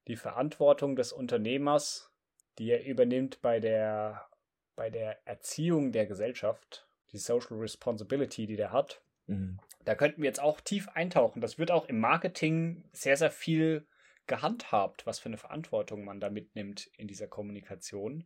[0.08, 2.12] die Verantwortung des Unternehmers,
[2.58, 4.28] die er übernimmt bei der,
[4.76, 9.02] bei der Erziehung der Gesellschaft, die Social Responsibility, die der hat.
[9.28, 9.60] Mhm.
[9.84, 11.42] Da könnten wir jetzt auch tief eintauchen.
[11.42, 13.86] Das wird auch im Marketing sehr, sehr viel
[14.28, 18.26] gehandhabt, was für eine Verantwortung man da mitnimmt in dieser Kommunikation.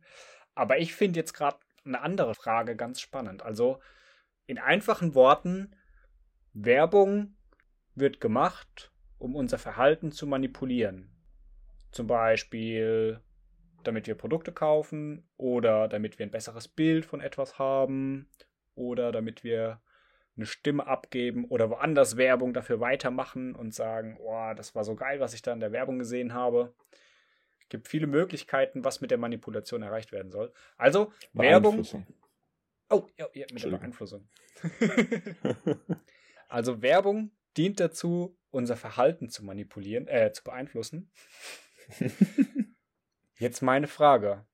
[0.58, 3.42] Aber ich finde jetzt gerade eine andere Frage ganz spannend.
[3.44, 3.78] Also
[4.48, 5.76] in einfachen Worten,
[6.52, 7.36] Werbung
[7.94, 11.12] wird gemacht, um unser Verhalten zu manipulieren.
[11.92, 13.20] Zum Beispiel,
[13.84, 18.28] damit wir Produkte kaufen oder damit wir ein besseres Bild von etwas haben
[18.74, 19.80] oder damit wir
[20.36, 25.20] eine Stimme abgeben oder woanders Werbung dafür weitermachen und sagen, oh, das war so geil,
[25.20, 26.74] was ich da in der Werbung gesehen habe
[27.68, 30.52] gibt viele Möglichkeiten, was mit der Manipulation erreicht werden soll.
[30.76, 31.86] Also Werbung.
[32.90, 34.28] Oh, ja, ja mit der Beeinflussung.
[36.48, 41.10] also Werbung dient dazu, unser Verhalten zu manipulieren, äh, zu beeinflussen.
[43.36, 44.46] Jetzt meine Frage.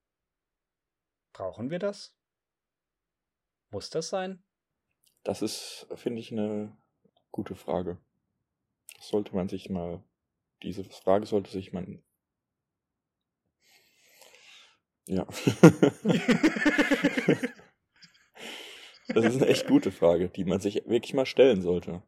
[1.32, 2.16] Brauchen wir das?
[3.70, 4.42] Muss das sein?
[5.24, 6.76] Das ist, finde ich, eine
[7.32, 7.98] gute Frage.
[9.00, 10.04] sollte man sich mal,
[10.62, 12.03] diese Frage sollte sich man
[15.06, 15.26] ja.
[19.08, 22.02] das ist eine echt gute Frage, die man sich wirklich mal stellen sollte.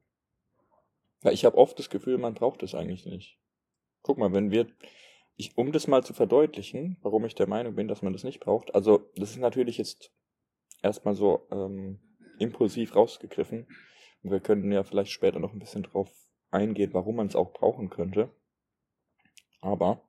[1.22, 3.38] Ja, ich habe oft das Gefühl, man braucht es eigentlich nicht.
[4.02, 4.66] Guck mal, wenn wir,
[5.36, 8.40] ich, um das mal zu verdeutlichen, warum ich der Meinung bin, dass man das nicht
[8.40, 10.12] braucht, also das ist natürlich jetzt
[10.82, 12.00] erstmal so ähm,
[12.38, 13.66] impulsiv rausgegriffen.
[14.22, 16.10] Und wir könnten ja vielleicht später noch ein bisschen drauf
[16.50, 18.30] eingehen, warum man es auch brauchen könnte.
[19.60, 20.02] Aber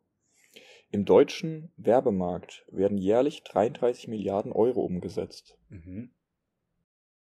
[0.90, 5.58] im deutschen Werbemarkt werden jährlich 33 Milliarden Euro umgesetzt.
[5.70, 6.12] Mhm.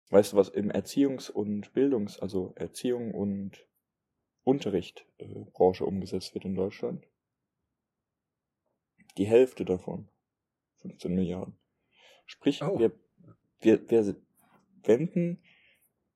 [0.10, 3.68] Weißt du, was im Erziehungs- und Bildungs-, also Erziehung und
[4.44, 7.08] Unterrichtbranche äh, umgesetzt wird in Deutschland?
[9.18, 10.10] Die Hälfte davon.
[10.82, 11.58] 15 Milliarden.
[12.28, 12.78] Sprich, Oh.
[12.78, 12.92] wir,
[13.62, 14.16] wir, wir
[14.84, 15.42] wenden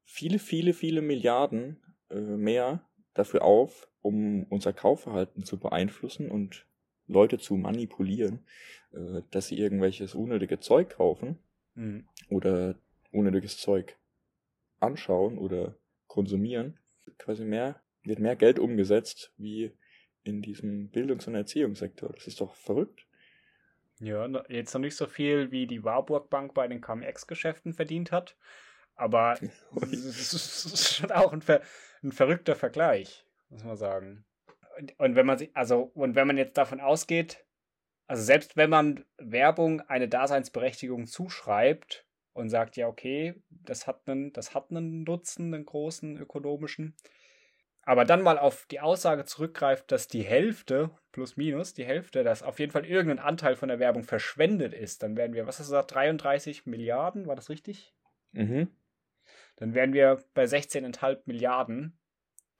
[0.03, 1.81] viele, viele, viele Milliarden
[2.11, 6.68] äh, mehr dafür auf, um unser Kaufverhalten zu beeinflussen und
[7.09, 8.45] Leute zu manipulieren,
[8.93, 11.37] äh, dass sie irgendwelches unnötige Zeug kaufen
[11.75, 12.07] Mhm.
[12.29, 12.75] oder
[13.11, 13.97] unnötiges Zeug
[14.79, 15.75] anschauen oder
[16.07, 16.79] konsumieren.
[17.17, 19.71] Quasi mehr, wird mehr Geld umgesetzt wie
[20.23, 22.11] in diesem Bildungs- und Erziehungssektor.
[22.13, 23.05] Das ist doch verrückt.
[23.99, 28.37] Ja, jetzt noch nicht so viel, wie die Warburg Bank bei den KMX-Geschäften verdient hat.
[28.95, 29.37] Aber
[29.91, 31.61] es ist schon auch ein, ver
[32.03, 34.25] ein verrückter Vergleich, muss man sagen.
[34.79, 37.45] Und, und wenn man sich, also, und wenn man jetzt davon ausgeht,
[38.07, 44.31] also selbst wenn man Werbung eine Daseinsberechtigung zuschreibt und sagt, ja, okay, das hat einen,
[44.31, 46.95] das hat einen Nutzen, einen großen ökonomischen,
[47.83, 52.41] aber dann mal auf die Aussage zurückgreift, dass die Hälfte, plus minus, die Hälfte, dass
[52.41, 55.67] auf jeden Fall irgendein Anteil von der Werbung verschwendet ist, dann wären wir, was hast
[55.67, 57.93] du gesagt, 33 Milliarden, war das richtig?
[58.31, 58.69] Mhm.
[59.57, 61.99] Dann wären wir bei 16,5 Milliarden,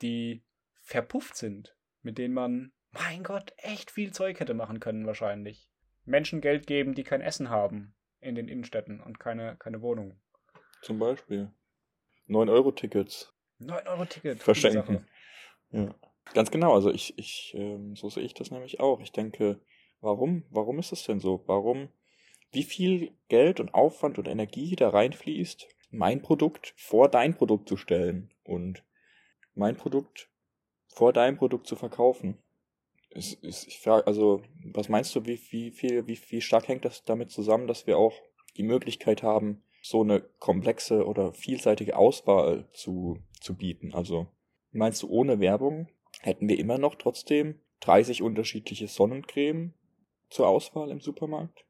[0.01, 0.43] die
[0.81, 5.69] verpufft sind, mit denen man, mein Gott, echt viel Zeug hätte machen können wahrscheinlich.
[6.05, 10.19] Menschen Geld geben, die kein Essen haben in den Innenstädten und keine, keine Wohnung.
[10.81, 11.51] Zum Beispiel.
[12.27, 14.41] 9-Euro-Tickets 9 Euro Ticket.
[14.41, 15.05] verschenken.
[15.71, 15.93] Ja.
[16.33, 19.01] Ganz genau, also ich, ich, ähm, so sehe ich das nämlich auch.
[19.01, 19.59] Ich denke,
[19.99, 21.43] warum, warum ist das denn so?
[21.47, 21.89] Warum,
[22.51, 27.77] wie viel Geld und Aufwand und Energie da reinfließt, mein Produkt vor dein Produkt zu
[27.77, 28.83] stellen und
[29.55, 30.28] mein Produkt
[30.99, 32.37] vor dein Produkt zu verkaufen?
[33.09, 36.83] Es, es, ich frage, also, was meinst du, wie, wie viel, wie, wie stark hängt
[36.83, 38.13] das damit zusammen, dass wir auch
[38.57, 43.93] die Möglichkeit haben, so eine komplexe oder vielseitige Auswahl zu, zu bieten?
[43.93, 44.27] Also,
[44.71, 45.87] meinst du, ohne Werbung
[46.19, 49.73] hätten wir immer noch trotzdem 30 unterschiedliche Sonnencreme
[50.29, 51.63] zur Auswahl im Supermarkt?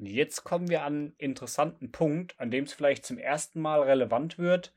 [0.00, 4.36] Jetzt kommen wir an einen interessanten Punkt, an dem es vielleicht zum ersten Mal relevant
[4.36, 4.74] wird,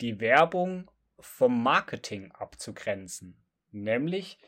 [0.00, 3.44] die Werbung vom Marketing abzugrenzen.
[3.70, 4.38] Nämlich,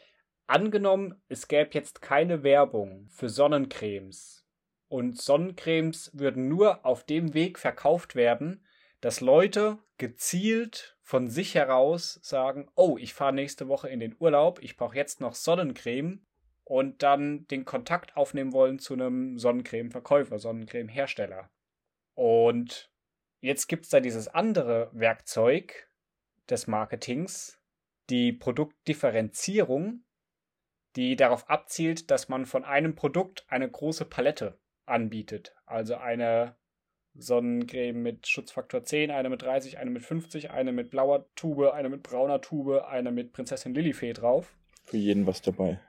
[0.46, 4.46] angenommen, es gäbe jetzt keine Werbung für Sonnencremes
[4.88, 8.64] und Sonnencremes würden nur auf dem Weg verkauft werden,
[9.00, 14.60] dass Leute gezielt von sich heraus sagen, oh, ich fahre nächste Woche in den Urlaub,
[14.62, 16.24] ich brauche jetzt noch Sonnencreme
[16.64, 21.50] und dann den Kontakt aufnehmen wollen zu einem Sonnencreme-Verkäufer, Sonnencreme-Hersteller.
[22.14, 22.90] Und
[23.40, 25.85] jetzt gibt es da dieses andere Werkzeug
[26.50, 27.58] des Marketings,
[28.10, 30.04] die Produktdifferenzierung,
[30.96, 35.54] die darauf abzielt, dass man von einem Produkt eine große Palette anbietet.
[35.66, 36.56] Also eine
[37.14, 41.88] Sonnencreme mit Schutzfaktor 10, eine mit 30, eine mit 50, eine mit blauer Tube, eine
[41.88, 44.54] mit brauner Tube, eine mit Prinzessin Lilifee drauf.
[44.84, 45.80] Für jeden was dabei.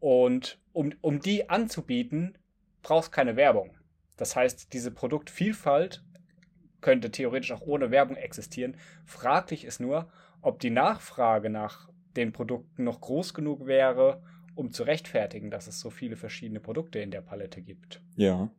[0.00, 2.36] Und um, um die anzubieten,
[2.82, 3.76] brauchst keine Werbung.
[4.16, 6.02] Das heißt, diese Produktvielfalt
[6.84, 8.76] könnte theoretisch auch ohne Werbung existieren.
[9.06, 10.06] Fraglich ist nur,
[10.42, 14.22] ob die Nachfrage nach den Produkten noch groß genug wäre,
[14.54, 18.02] um zu rechtfertigen, dass es so viele verschiedene Produkte in der Palette gibt.
[18.16, 18.50] Ja.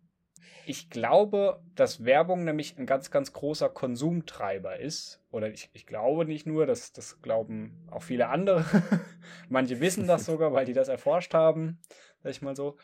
[0.65, 5.23] Ich glaube, dass Werbung nämlich ein ganz, ganz großer Konsumtreiber ist.
[5.29, 8.65] Oder ich, ich glaube nicht nur, das, das glauben auch viele andere.
[9.49, 11.77] Manche wissen das sogar, weil die das erforscht haben,
[12.23, 12.75] sag ich mal so.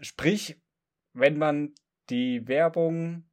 [0.00, 0.58] Sprich,
[1.12, 1.74] wenn man
[2.08, 3.27] die Werbung,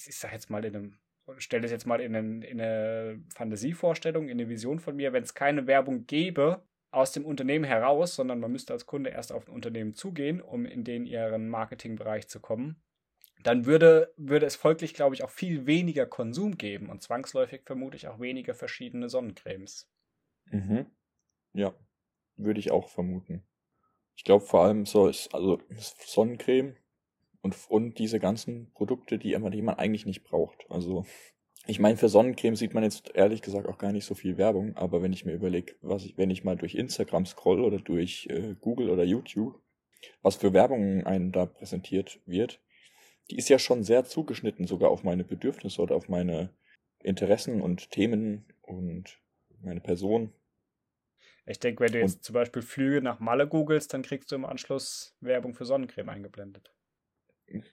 [0.00, 0.98] ich, ich sag jetzt mal in einem,
[1.38, 5.22] stelle es jetzt mal in, einen, in eine Fantasievorstellung, in eine Vision von mir, wenn
[5.22, 9.46] es keine Werbung gäbe, aus dem Unternehmen heraus, sondern man müsste als Kunde erst auf
[9.46, 12.82] ein Unternehmen zugehen, um in den ihren Marketingbereich zu kommen,
[13.44, 18.08] dann würde, würde es folglich, glaube ich, auch viel weniger Konsum geben und zwangsläufig vermutlich
[18.08, 19.88] auch weniger verschiedene Sonnencremes.
[20.46, 20.86] Mhm.
[21.52, 21.74] Ja.
[22.36, 23.44] Würde ich auch vermuten.
[24.16, 26.76] Ich glaube vor allem so ist, also Sonnencreme
[27.42, 30.66] und, und diese ganzen Produkte, die, immer, die man eigentlich nicht braucht.
[30.68, 31.04] Also
[31.66, 34.76] ich meine, für Sonnencreme sieht man jetzt ehrlich gesagt auch gar nicht so viel Werbung,
[34.76, 38.26] aber wenn ich mir überlege, was ich, wenn ich mal durch Instagram scroll oder durch
[38.30, 39.60] äh, Google oder YouTube,
[40.22, 42.60] was für Werbung einem da präsentiert wird,
[43.30, 46.50] die ist ja schon sehr zugeschnitten sogar auf meine Bedürfnisse oder auf meine
[47.02, 49.20] Interessen und Themen und
[49.62, 50.32] meine Person.
[51.46, 54.36] Ich denke, wenn du jetzt Und- zum Beispiel Flüge nach Malle googelst, dann kriegst du
[54.36, 56.72] im Anschluss Werbung für Sonnencreme eingeblendet.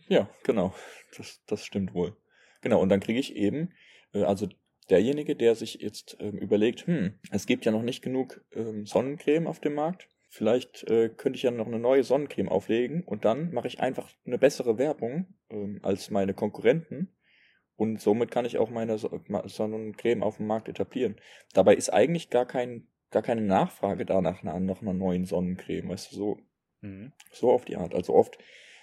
[0.07, 0.73] Ja, genau.
[1.17, 2.15] Das, das stimmt wohl.
[2.61, 3.73] Genau, und dann kriege ich eben,
[4.13, 4.47] äh, also
[4.89, 9.47] derjenige, der sich jetzt ähm, überlegt, hm, es gibt ja noch nicht genug ähm, Sonnencreme
[9.47, 10.09] auf dem Markt.
[10.29, 14.09] Vielleicht äh, könnte ich ja noch eine neue Sonnencreme auflegen und dann mache ich einfach
[14.25, 17.15] eine bessere Werbung ähm, als meine Konkurrenten
[17.75, 21.15] und somit kann ich auch meine So- Sonnencreme auf dem Markt etablieren.
[21.53, 26.11] Dabei ist eigentlich gar kein gar keine Nachfrage danach nach, nach einer neuen Sonnencreme, weißt
[26.11, 26.37] du, so
[26.81, 27.11] Mhm.
[27.31, 27.95] so auf die Art.
[27.95, 28.37] Also oft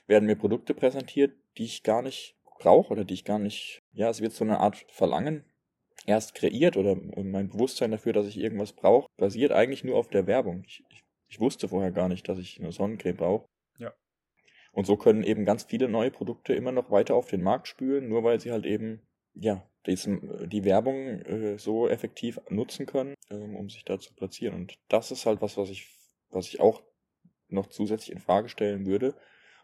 [0.06, 4.08] werden mir Produkte präsentiert, die ich gar nicht brauche oder die ich gar nicht, ja,
[4.08, 5.44] es wird so eine Art Verlangen
[6.06, 10.26] erst kreiert oder mein Bewusstsein dafür, dass ich irgendwas brauche, basiert eigentlich nur auf der
[10.26, 10.64] Werbung.
[10.66, 13.48] Ich, ich, ich wusste vorher gar nicht, dass ich eine Sonnencreme brauche.
[13.78, 13.92] Ja.
[14.72, 18.08] Und so können eben ganz viele neue Produkte immer noch weiter auf den Markt spülen,
[18.08, 19.00] nur weil sie halt eben,
[19.34, 24.54] ja, diesen, die Werbung äh, so effektiv nutzen können, ähm, um sich da zu platzieren.
[24.54, 25.88] Und das ist halt was, was ich,
[26.30, 26.82] was ich auch
[27.48, 29.14] noch zusätzlich in Frage stellen würde,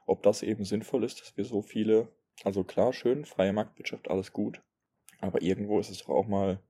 [0.07, 2.09] ob das eben sinnvoll ist, dass wir so viele,
[2.45, 4.61] also klar, schön, freie Marktwirtschaft, alles gut,
[5.21, 6.61] aber irgendwo ist es doch auch mal,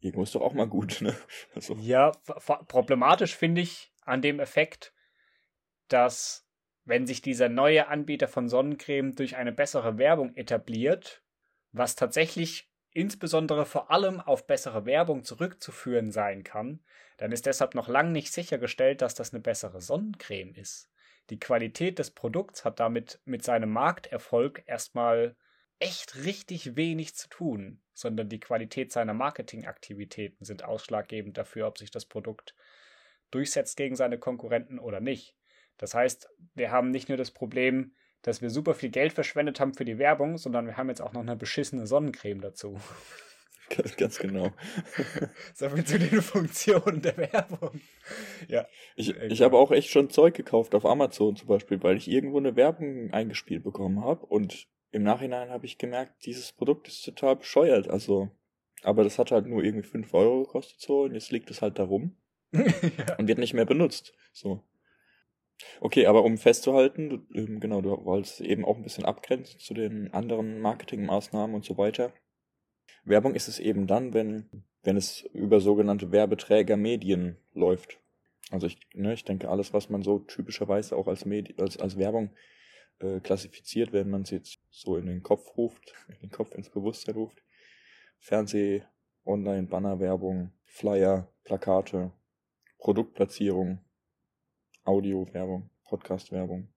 [0.00, 1.14] irgendwo ist doch auch mal gut, ne?
[1.54, 1.74] Also.
[1.74, 2.12] Ja,
[2.68, 4.92] problematisch finde ich an dem Effekt,
[5.88, 6.46] dass
[6.84, 11.22] wenn sich dieser neue Anbieter von Sonnencreme durch eine bessere Werbung etabliert,
[11.70, 16.80] was tatsächlich insbesondere vor allem auf bessere Werbung zurückzuführen sein kann,
[17.16, 20.90] dann ist deshalb noch lange nicht sichergestellt, dass das eine bessere Sonnencreme ist.
[21.30, 25.36] Die Qualität des Produkts hat damit mit seinem Markterfolg erstmal
[25.78, 31.90] echt richtig wenig zu tun, sondern die Qualität seiner Marketingaktivitäten sind ausschlaggebend dafür, ob sich
[31.90, 32.54] das Produkt
[33.30, 35.34] durchsetzt gegen seine Konkurrenten oder nicht.
[35.78, 39.74] Das heißt, wir haben nicht nur das Problem, dass wir super viel Geld verschwendet haben
[39.74, 42.80] für die Werbung, sondern wir haben jetzt auch noch eine beschissene Sonnencreme dazu.
[43.68, 44.50] Ganz, ganz genau.
[45.54, 47.80] so viel zu den Funktionen der Werbung.
[48.48, 48.66] Ja.
[48.96, 52.38] Ich, ich habe auch echt schon Zeug gekauft auf Amazon zum Beispiel, weil ich irgendwo
[52.38, 57.36] eine Werbung eingespielt bekommen habe und im Nachhinein habe ich gemerkt, dieses Produkt ist total
[57.36, 57.88] bescheuert.
[57.88, 58.30] Also,
[58.82, 61.78] aber das hat halt nur irgendwie 5 Euro gekostet so und jetzt liegt es halt
[61.78, 62.16] da rum
[62.52, 62.62] ja.
[63.16, 64.12] und wird nicht mehr benutzt.
[64.32, 64.62] So.
[65.80, 69.74] Okay, aber um festzuhalten, du, ähm, genau, du wolltest eben auch ein bisschen abgrenzen zu
[69.74, 72.12] den anderen Marketingmaßnahmen und so weiter.
[73.04, 74.48] Werbung ist es eben dann, wenn,
[74.82, 77.98] wenn es über sogenannte Werbeträgermedien läuft.
[78.50, 81.96] Also ich, ne, ich denke, alles, was man so typischerweise auch als, Medi als, als
[81.96, 82.30] Werbung
[83.00, 86.68] äh, klassifiziert, wenn man es jetzt so in den Kopf ruft, in den Kopf ins
[86.68, 87.42] Bewusstsein ruft.
[88.18, 88.82] Fernseh,
[89.24, 92.12] Online, Bannerwerbung, Flyer, Plakate,
[92.78, 93.78] Produktplatzierung,
[94.84, 96.68] Audio-Werbung, Podcast-Werbung.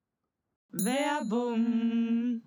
[0.72, 2.44] Werbung.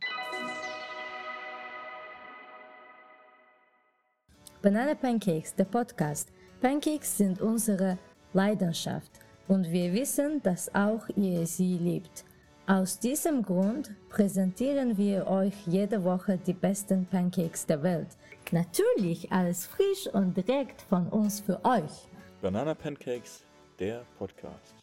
[4.60, 6.32] Banana Pancakes, der Podcast.
[6.60, 7.96] Pancakes sind unsere
[8.32, 9.12] Leidenschaft
[9.46, 12.24] und wir wissen, dass auch ihr sie liebt.
[12.66, 18.08] Aus diesem Grund präsentieren wir euch jede Woche die besten Pancakes der Welt.
[18.50, 22.08] Natürlich alles frisch und direkt von uns für euch.
[22.42, 23.44] Banana Pancakes,
[23.78, 24.74] der Podcast.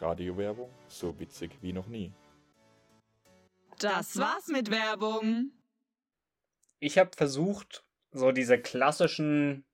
[0.00, 2.12] Radiowerbung, so witzig wie noch nie.
[3.78, 5.52] Das war's mit Werbung.
[6.80, 9.64] Ich habe versucht, so diese klassischen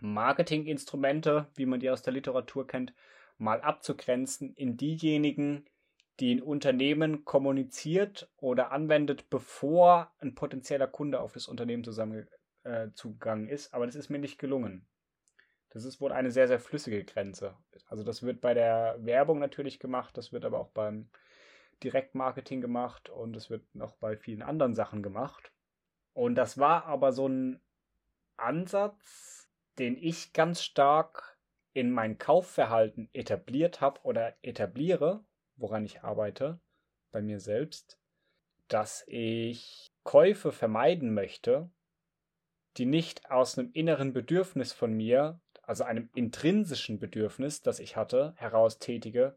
[0.00, 2.92] Marketinginstrumente, wie man die aus der Literatur kennt,
[3.38, 5.66] mal abzugrenzen in diejenigen,
[6.20, 13.52] die ein Unternehmen kommuniziert oder anwendet, bevor ein potenzieller Kunde auf das Unternehmen zusammengegangen äh,
[13.52, 13.74] ist.
[13.74, 14.86] Aber das ist mir nicht gelungen.
[15.70, 17.54] Das ist wohl eine sehr, sehr flüssige Grenze.
[17.86, 21.10] Also das wird bei der Werbung natürlich gemacht, das wird aber auch beim
[21.82, 25.52] Direktmarketing gemacht und es wird noch bei vielen anderen Sachen gemacht.
[26.16, 27.60] Und das war aber so ein
[28.38, 31.38] Ansatz, den ich ganz stark
[31.74, 35.26] in mein Kaufverhalten etabliert habe oder etabliere,
[35.56, 36.58] woran ich arbeite,
[37.12, 37.98] bei mir selbst,
[38.68, 41.68] dass ich Käufe vermeiden möchte,
[42.78, 48.32] die nicht aus einem inneren Bedürfnis von mir also einem intrinsischen Bedürfnis, das ich hatte,
[48.36, 49.36] heraus tätige,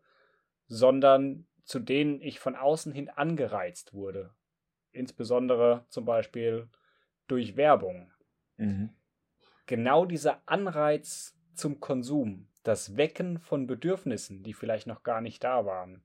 [0.68, 4.34] sondern zu denen ich von außen hin angereizt wurde.
[4.92, 6.68] Insbesondere zum Beispiel
[7.28, 8.12] durch Werbung.
[8.58, 8.90] Mhm.
[9.66, 15.66] Genau dieser Anreiz zum Konsum, das Wecken von Bedürfnissen, die vielleicht noch gar nicht da
[15.66, 16.04] waren,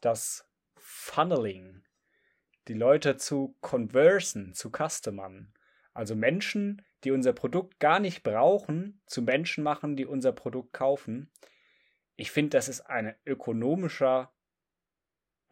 [0.00, 1.82] das Funneling,
[2.68, 5.52] die Leute zu conversen, zu customern,
[5.92, 11.30] also Menschen, die unser Produkt gar nicht brauchen, zu Menschen machen, die unser Produkt kaufen.
[12.16, 14.33] Ich finde, das ist ein ökonomischer,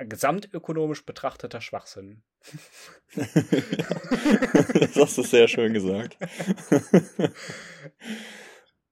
[0.05, 2.23] gesamtökonomisch betrachteter Schwachsinn.
[3.15, 6.17] das hast du sehr schön gesagt.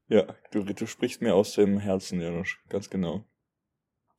[0.08, 3.24] ja, du, du sprichst mir aus dem Herzen, Janusz, ganz genau.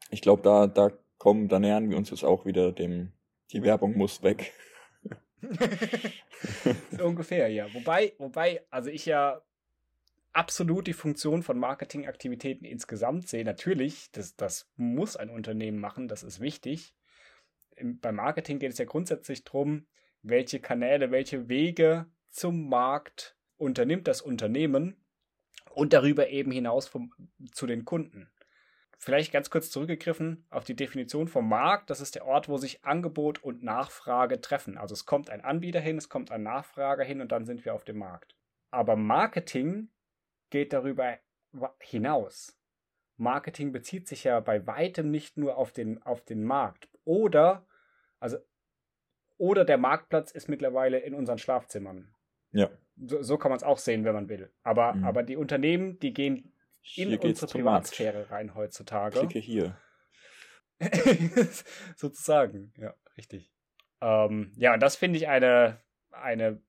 [0.10, 3.14] Ich glaube, da, da kommen, da nähern wir uns jetzt auch wieder dem,
[3.52, 4.54] die Werbung muss weg.
[6.92, 7.74] so ungefähr, ja.
[7.74, 9.42] Wobei, wobei, also ich ja
[10.34, 13.46] absolut die Funktion von Marketingaktivitäten insgesamt sehe.
[13.46, 16.96] Natürlich, das, das muss ein Unternehmen machen, das ist wichtig.
[17.76, 19.88] Im, beim Marketing geht es ja grundsätzlich darum,
[20.22, 24.96] welche Kanäle, welche Wege zum Markt unternimmt das Unternehmen
[25.72, 27.14] und darüber eben hinaus vom,
[27.52, 28.30] zu den Kunden.
[28.98, 31.90] vielleicht ganz kurz zurückgegriffen auf die Definition vom Markt.
[31.90, 34.78] Das ist der Ort, wo sich Angebot und Nachfrage treffen.
[34.78, 37.74] Also es kommt ein Anbieter hin, es kommt ein Nachfrager hin und dann sind wir
[37.74, 38.36] auf dem Markt.
[38.70, 39.90] Aber Marketing
[40.52, 41.18] geht darüber
[41.80, 42.58] hinaus.
[43.18, 46.90] Marketing bezieht sich ja bei weitem nicht nur auf den, auf den Markt.
[47.04, 47.66] Oder,
[48.20, 48.38] also,
[49.38, 52.14] oder der Marktplatz ist mittlerweile in unseren Schlafzimmern.
[52.52, 52.70] Ja.
[52.98, 54.52] So, so kann man es auch sehen, wenn man will.
[54.64, 55.04] Aber, mhm.
[55.04, 56.54] aber die Unternehmen, die gehen
[56.96, 59.20] in hier unsere Privatsphäre rein heutzutage.
[59.20, 59.78] Klicke hier.
[61.96, 63.52] Sozusagen, ja, richtig.
[64.02, 65.80] Ähm, ja, und das finde ich eine,
[66.12, 66.62] eine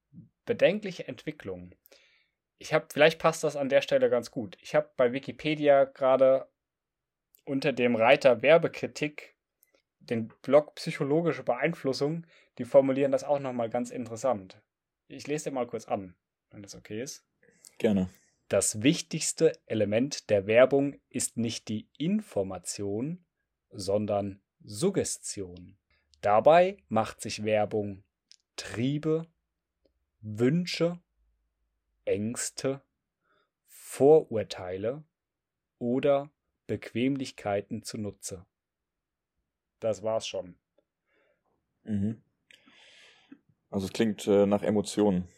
[0.45, 1.75] bedenkliche Entwicklung.
[2.63, 4.57] Ich habe, vielleicht passt das an der Stelle ganz gut.
[4.61, 6.47] Ich habe bei Wikipedia gerade
[7.45, 9.35] unter dem Reiter Werbekritik
[9.99, 12.25] den Blog Psychologische Beeinflussung.
[12.59, 14.63] Die formulieren das auch nochmal ganz interessant.
[15.09, 16.15] Ich lese dir mal kurz an,
[16.53, 17.25] wenn das okay ist.
[17.79, 18.09] Gerne.
[18.47, 23.25] Das wichtigste Element der Werbung ist nicht die Information,
[23.71, 25.79] sondern Suggestion.
[26.21, 28.05] Dabei macht sich Werbung
[28.55, 29.27] Triebe,
[30.21, 31.01] Wünsche,
[32.05, 32.83] Ängste,
[33.67, 35.05] Vorurteile
[35.79, 36.31] oder
[36.67, 38.47] Bequemlichkeiten zunutze.
[39.81, 40.55] Das war's schon.
[41.85, 42.23] Mhm.
[43.71, 45.29] Also es klingt äh, nach Emotionen.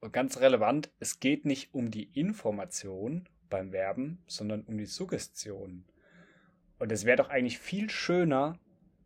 [0.00, 5.84] Und ganz relevant, es geht nicht um die Information beim Werben, sondern um die Suggestion.
[6.78, 8.58] Und es wäre doch eigentlich viel schöner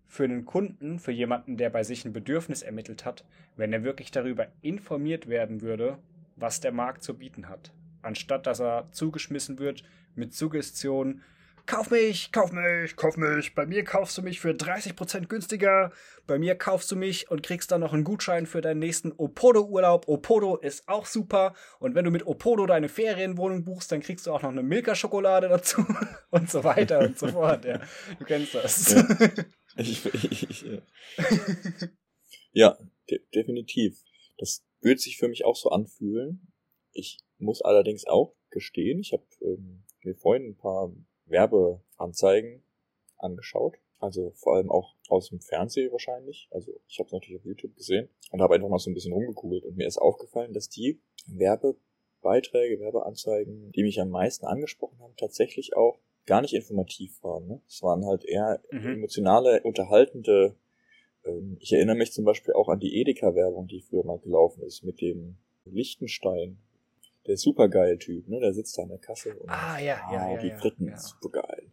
[0.06, 3.24] für einen Kunden, für jemanden, der bei sich ein Bedürfnis ermittelt hat,
[3.56, 5.98] wenn er wirklich darüber informiert werden würde,
[6.36, 7.72] was der Markt zu bieten hat.
[8.02, 9.82] Anstatt dass er zugeschmissen wird
[10.14, 11.22] mit Suggestionen,
[11.66, 13.54] kauf mich, kauf mich, kauf mich.
[13.54, 15.92] Bei mir kaufst du mich für 30% günstiger.
[16.26, 20.08] Bei mir kaufst du mich und kriegst dann noch einen Gutschein für deinen nächsten Opodo-Urlaub.
[20.08, 21.54] Opodo ist auch super.
[21.78, 25.48] Und wenn du mit Opodo deine Ferienwohnung buchst, dann kriegst du auch noch eine Milka-Schokolade
[25.48, 25.84] dazu
[26.30, 27.64] und so weiter und so fort.
[27.64, 27.80] Ja,
[28.18, 28.92] du kennst das.
[28.92, 29.06] Ja,
[29.76, 30.78] ich, ich, ich, ja.
[32.52, 32.78] ja
[33.10, 33.98] de definitiv.
[34.38, 36.52] Das würde sich für mich auch so anfühlen.
[36.92, 40.92] Ich muss allerdings auch gestehen, ich habe ähm, mir vorhin ein paar
[41.26, 42.62] Werbeanzeigen
[43.18, 43.76] angeschaut.
[43.98, 46.48] Also vor allem auch aus dem Fernsehen wahrscheinlich.
[46.50, 49.14] Also ich habe es natürlich auf YouTube gesehen und habe einfach mal so ein bisschen
[49.14, 55.16] rumgegoogelt und mir ist aufgefallen, dass die Werbebeiträge, Werbeanzeigen, die mich am meisten angesprochen haben,
[55.16, 57.46] tatsächlich auch gar nicht informativ waren.
[57.46, 57.62] Ne?
[57.66, 58.94] Es waren halt eher mhm.
[58.94, 60.54] emotionale, unterhaltende.
[61.24, 64.82] Ähm, ich erinnere mich zum Beispiel auch an die Edeka-Werbung, die früher mal gelaufen ist
[64.84, 66.58] mit dem Lichtenstein
[67.26, 68.38] der supergeil Typ, ne?
[68.40, 70.88] Der sitzt da an der Kasse und ah, ja, ja, oh, ja, die ja, Fritten
[70.88, 70.98] ja.
[70.98, 71.70] supergeil.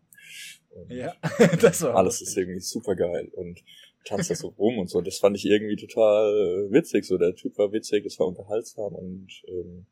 [0.70, 1.14] Und ja,
[1.62, 3.62] das war alles ist irgendwie supergeil und
[4.06, 5.02] tanzt das so rum und so.
[5.02, 7.06] Das fand ich irgendwie total äh, witzig.
[7.06, 9.86] So, der Typ war witzig, es war unterhaltsam und ähm,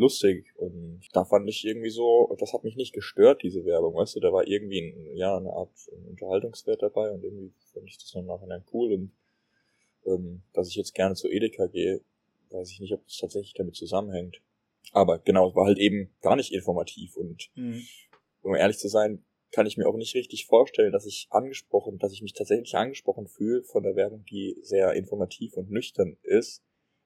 [0.00, 0.52] lustig.
[0.56, 4.20] Und da fand ich irgendwie so, das hat mich nicht gestört, diese Werbung, weißt du,
[4.20, 5.70] da war irgendwie ein, ja, eine Art
[6.08, 9.12] Unterhaltungswert dabei und irgendwie fand ich das dann nachher cool und
[10.06, 12.00] ähm, dass ich jetzt gerne zu Edeka gehe,
[12.50, 14.40] weiß ich nicht, ob das tatsächlich damit zusammenhängt.
[14.92, 17.82] Aber genau, es war halt eben gar nicht informativ und mhm.
[18.42, 22.12] um ehrlich zu sein, kann ich mir auch nicht richtig vorstellen, dass ich angesprochen, dass
[22.12, 26.62] ich mich tatsächlich angesprochen fühle von der Werbung, die sehr informativ und nüchtern ist,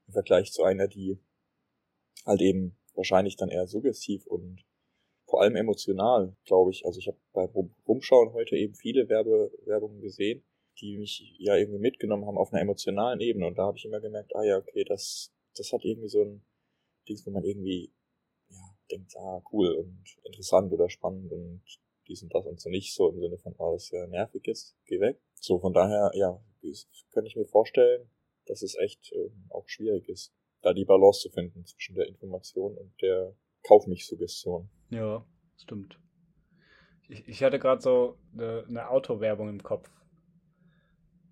[0.06, 1.18] im Vergleich zu einer, die
[2.26, 4.64] halt eben wahrscheinlich dann eher suggestiv und
[5.26, 6.84] vor allem emotional, glaube ich.
[6.86, 7.48] Also ich habe bei
[7.88, 10.44] Rumschauen heute eben viele Werbe Werbungen gesehen,
[10.80, 13.46] die mich ja irgendwie mitgenommen haben auf einer emotionalen Ebene.
[13.46, 16.44] Und da habe ich immer gemerkt, ah ja, okay, das, das hat irgendwie so ein
[17.08, 17.92] Ding, wo man irgendwie
[18.50, 21.62] ja, denkt, ah, cool und interessant oder spannend und
[22.06, 24.76] dies und das und so nicht so im Sinne von, ah, das ja nervig ist,
[24.84, 25.20] geh weg.
[25.40, 26.40] So, von daher, ja,
[27.12, 28.08] könnte ich mir vorstellen,
[28.46, 30.32] dass es echt äh, auch schwierig ist,
[30.64, 33.36] da die Balance zu finden zwischen der Information und der
[33.66, 34.68] Kauf mich Suggestion.
[34.90, 35.24] Ja,
[35.56, 35.98] stimmt.
[37.08, 39.90] Ich, ich hatte gerade so eine, eine Autowerbung im Kopf.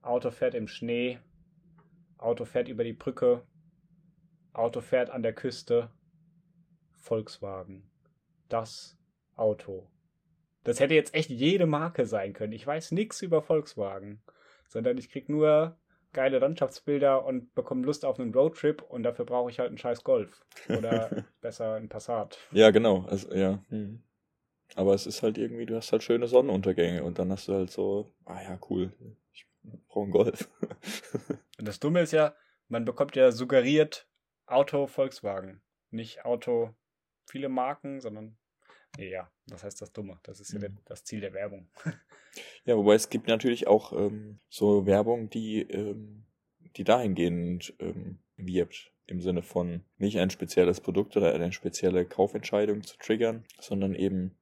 [0.02, 1.18] Auto fährt im Schnee,
[2.18, 3.46] Auto fährt über die Brücke,
[4.52, 5.90] Auto fährt an der Küste,
[6.98, 7.90] Volkswagen.
[8.48, 8.98] Das
[9.34, 9.88] Auto.
[10.64, 12.52] Das hätte jetzt echt jede Marke sein können.
[12.52, 14.22] Ich weiß nichts über Volkswagen,
[14.68, 15.78] sondern ich krieg nur
[16.12, 20.04] geile Landschaftsbilder und bekomme Lust auf einen Roadtrip und dafür brauche ich halt einen scheiß
[20.04, 20.44] Golf.
[20.68, 22.38] Oder besser einen Passat.
[22.52, 23.04] Ja, genau.
[23.08, 23.62] Also, ja.
[23.68, 24.02] Mhm.
[24.74, 27.70] Aber es ist halt irgendwie, du hast halt schöne Sonnenuntergänge und dann hast du halt
[27.70, 28.92] so, ah ja, cool.
[29.32, 29.46] Ich
[29.88, 30.50] brauche einen Golf.
[31.58, 32.34] und das Dumme ist ja,
[32.68, 34.08] man bekommt ja suggeriert
[34.46, 35.62] Auto Volkswagen.
[35.90, 36.74] Nicht Auto
[37.26, 38.38] viele Marken, sondern
[38.98, 40.18] ja, was heißt das Dumme?
[40.22, 40.78] Das ist ja mhm.
[40.84, 41.68] das Ziel der Werbung.
[42.64, 46.24] Ja, wobei es gibt natürlich auch ähm, so Werbung, die, ähm,
[46.76, 48.90] die dahingehend ähm, wirbt.
[49.06, 54.38] Im Sinne von nicht ein spezielles Produkt oder eine spezielle Kaufentscheidung zu triggern, sondern eben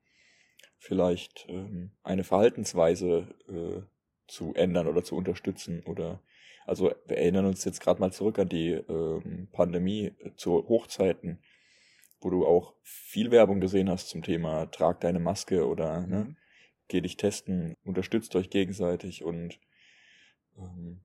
[0.79, 3.83] vielleicht ähm, eine Verhaltensweise äh,
[4.29, 6.23] zu ändern oder zu unterstützen oder
[6.67, 11.43] also wir erinnern uns jetzt gerade mal zurück an die ähm, Pandemie äh, zu Hochzeiten,
[12.21, 16.37] wo du auch viel Werbung gesehen hast zum Thema trag deine Maske oder ne, Mhm.
[16.89, 19.59] geh dich testen, unterstützt euch gegenseitig und
[20.59, 21.01] ähm,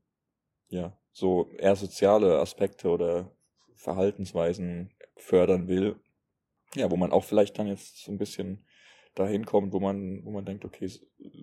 [0.69, 3.31] ja, so eher soziale Aspekte oder
[3.75, 5.99] Verhaltensweisen fördern will.
[6.75, 8.65] Ja, wo man auch vielleicht dann jetzt so ein bisschen
[9.13, 10.89] dahin kommt, wo man, wo man denkt, okay,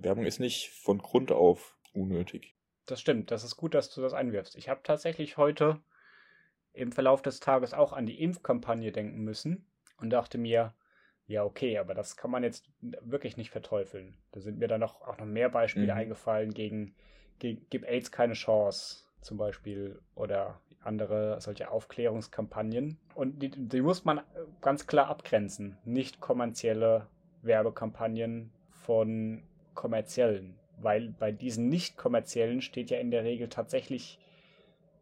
[0.01, 2.55] Werbung ist nicht von Grund auf unnötig.
[2.87, 4.57] Das stimmt, das ist gut, dass du das einwirfst.
[4.57, 5.83] Ich habe tatsächlich heute
[6.73, 9.66] im Verlauf des Tages auch an die Impfkampagne denken müssen
[9.99, 10.75] und dachte mir,
[11.27, 12.68] ja, okay, aber das kann man jetzt
[13.01, 14.16] wirklich nicht verteufeln.
[14.33, 15.99] Da sind mir dann noch, auch noch mehr Beispiele Mhm.
[15.99, 16.95] eingefallen gegen,
[17.39, 22.99] gegen Gib AIDS keine Chance zum Beispiel oder andere solche Aufklärungskampagnen.
[23.14, 24.20] Und die, die muss man
[24.61, 25.79] ganz klar abgrenzen.
[25.85, 27.07] Nicht kommerzielle
[27.43, 29.45] Werbekampagnen von
[29.75, 30.59] kommerziellen.
[30.79, 34.18] Weil bei diesen nicht kommerziellen steht ja in der Regel tatsächlich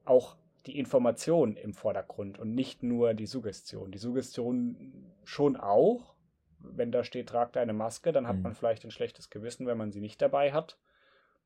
[0.05, 3.90] auch die Information im Vordergrund und nicht nur die Suggestion.
[3.90, 6.14] Die Suggestion schon auch.
[6.58, 8.42] Wenn da steht, trag deine Maske, dann hat Mhm.
[8.42, 10.78] man vielleicht ein schlechtes Gewissen, wenn man sie nicht dabei hat.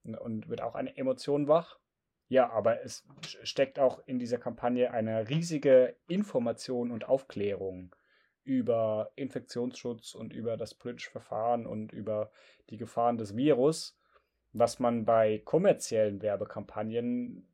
[0.02, 1.78] Und- Und wird auch eine Emotion wach.
[2.28, 7.94] Ja, aber es steckt auch in dieser Kampagne eine riesige Information und Aufklärung
[8.42, 12.30] über Infektionsschutz und über das politische Verfahren und über
[12.70, 13.96] die Gefahren des Virus,
[14.52, 17.46] was man bei kommerziellen Werbekampagnen,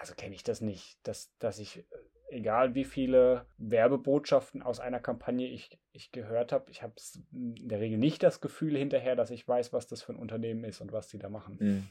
[0.00, 1.84] also kenne ich das nicht, dass, dass ich, äh,
[2.30, 6.94] egal wie viele Werbebotschaften aus einer Kampagne ich, ich gehört habe, ich habe
[7.32, 10.64] in der Regel nicht das Gefühl hinterher, dass ich weiß, was das für ein Unternehmen
[10.64, 11.58] ist und was die da machen.
[11.60, 11.88] Mhm.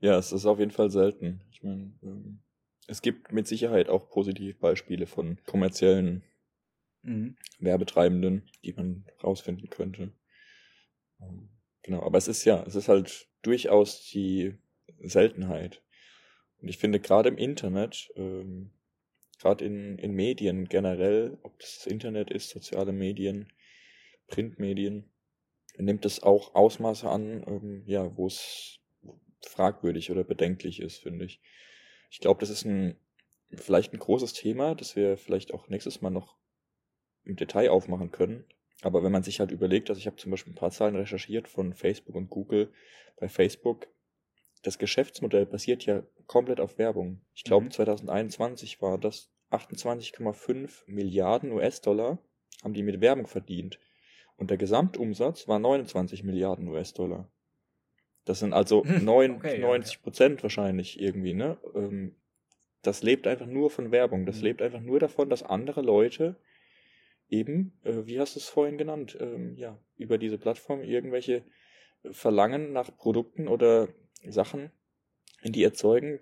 [0.00, 1.40] Ja, es ist auf jeden Fall selten.
[1.52, 2.40] Ich meine, ähm,
[2.88, 6.24] es gibt mit Sicherheit auch positive Beispiele von kommerziellen
[7.04, 7.36] Mhm.
[7.58, 10.12] Werbetreibenden, die man rausfinden könnte.
[11.20, 11.48] Ähm,
[11.84, 14.56] Genau, aber es ist ja, es ist halt durchaus die
[15.00, 15.82] Seltenheit.
[16.62, 18.70] Und ich finde gerade im Internet, ähm,
[19.40, 23.52] gerade in, in Medien generell, ob das, Internet ist, soziale Medien,
[24.28, 25.10] Printmedien,
[25.76, 28.78] nimmt es auch Ausmaße an, ähm, ja, wo es
[29.44, 31.40] fragwürdig oder bedenklich ist, finde ich.
[32.10, 32.96] Ich glaube, das ist ein
[33.54, 36.36] vielleicht ein großes Thema, das wir vielleicht auch nächstes Mal noch
[37.24, 38.44] im Detail aufmachen können.
[38.82, 41.48] Aber wenn man sich halt überlegt, also ich habe zum Beispiel ein paar Zahlen recherchiert
[41.48, 42.72] von Facebook und Google.
[43.20, 43.86] Bei Facebook,
[44.62, 47.20] das Geschäftsmodell basiert ja komplett auf Werbung.
[47.34, 47.70] Ich glaube, Mhm.
[47.70, 52.18] 2021 war das 28,5 Milliarden US-Dollar,
[52.62, 53.78] haben die mit Werbung verdient.
[54.36, 57.30] Und der Gesamtumsatz war 29 Milliarden US-Dollar.
[58.24, 61.58] Das sind also Hm, neun- okay, ja, 90 Prozent wahrscheinlich irgendwie, ne?
[61.74, 62.16] Ähm,
[62.82, 64.26] das lebt einfach nur von Werbung.
[64.26, 64.42] Das Mhm.
[64.44, 66.36] lebt einfach nur davon, dass andere Leute
[67.28, 71.44] eben, äh, wie hast du es vorhin genannt, ähm, ja, über diese Plattform irgendwelche
[72.10, 73.88] Verlangen nach Produkten oder
[74.28, 74.70] Sachen
[75.42, 76.20] in die erzeugen,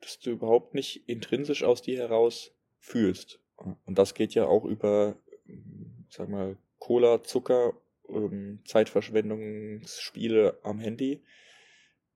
[0.00, 3.40] dass du überhaupt nicht intrinsisch aus dir heraus fühlst.
[3.56, 5.16] Und das geht ja auch über,
[6.08, 7.74] sag mal, Cola, Zucker,
[8.08, 11.22] ähm, Zeitverschwendungsspiele am Handy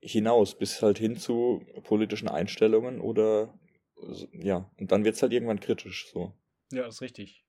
[0.00, 3.58] hinaus, bis halt hin zu politischen Einstellungen oder
[4.32, 6.32] ja, und dann wird's halt irgendwann kritisch so.
[6.72, 7.44] Ja, ist richtig.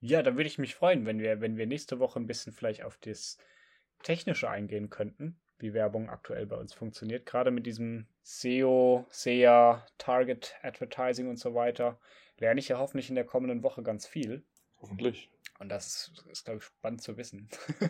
[0.00, 2.82] Ja, dann würde ich mich freuen, wenn wir, wenn wir nächste Woche ein bisschen vielleicht
[2.82, 3.38] auf das
[4.02, 7.24] Technische eingehen könnten, wie Werbung aktuell bei uns funktioniert.
[7.24, 11.98] Gerade mit diesem SEO, SEA, Target Advertising und so weiter,
[12.38, 14.44] lerne ich ja hoffentlich in der kommenden Woche ganz viel.
[14.80, 15.30] Hoffentlich.
[15.58, 17.48] Und das ist, ist glaube ich, spannend zu wissen.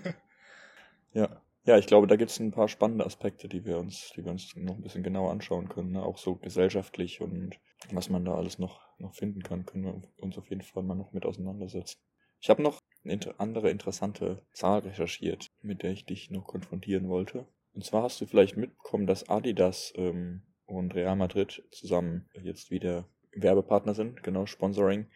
[1.15, 1.43] Ja.
[1.65, 4.57] Ja, ich glaube, da gibt's ein paar spannende Aspekte, die wir uns, die wir uns
[4.57, 6.03] noch ein bisschen genauer anschauen können, ne?
[6.03, 7.61] auch so gesellschaftlich und
[7.93, 10.97] was man da alles noch, noch finden kann, können wir uns auf jeden Fall mal
[10.97, 12.01] noch mit auseinandersetzen.
[12.41, 17.47] Ich habe noch eine andere interessante Zahl recherchiert, mit der ich dich noch konfrontieren wollte.
[17.75, 23.09] Und zwar hast du vielleicht mitbekommen, dass Adidas ähm, und Real Madrid zusammen jetzt wieder
[23.33, 25.07] Werbepartner sind, genau, Sponsoring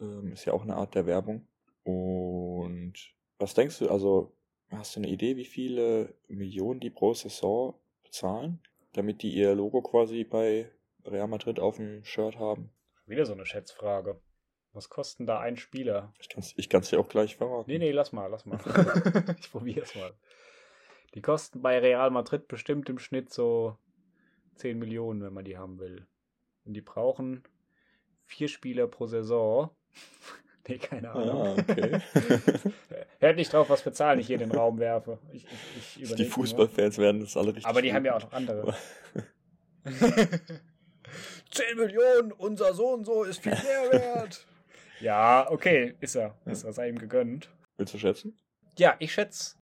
[0.00, 1.46] ähm, ist ja auch eine Art der Werbung.
[1.82, 2.94] Und
[3.38, 4.32] was denkst du, also
[4.70, 8.60] Hast du eine Idee, wie viele Millionen die pro Saison bezahlen,
[8.92, 10.70] damit die ihr Logo quasi bei
[11.04, 12.70] Real Madrid auf dem Shirt haben?
[13.06, 14.20] Wieder so eine Schätzfrage.
[14.74, 16.12] Was kosten da ein Spieler?
[16.20, 17.70] Ich kann es ich kann's dir auch gleich verraten.
[17.70, 18.58] Nee, nee, lass mal, lass mal.
[19.40, 20.12] ich probiere es mal.
[21.14, 23.78] Die kosten bei Real Madrid bestimmt im Schnitt so
[24.56, 26.06] 10 Millionen, wenn man die haben will.
[26.64, 27.44] Und die brauchen
[28.24, 29.70] vier Spieler pro Saison.
[30.68, 31.46] nee, keine Ahnung.
[31.46, 32.00] Ah, okay.
[33.20, 35.18] Hört nicht drauf, was für Zahlen ich hier in den Raum werfe.
[35.32, 35.46] Ich,
[35.76, 36.26] ich, ich die.
[36.26, 37.66] Fußballfans werden das alle richtig.
[37.66, 38.76] Aber die haben ja auch noch andere.
[41.50, 44.46] 10 Millionen, unser so und so ist viel mehr wert.
[45.00, 46.38] ja, okay, ist er.
[46.44, 47.50] Ist er, sei ihm gegönnt.
[47.78, 48.36] Willst du schätzen?
[48.76, 49.56] Ja, ich schätze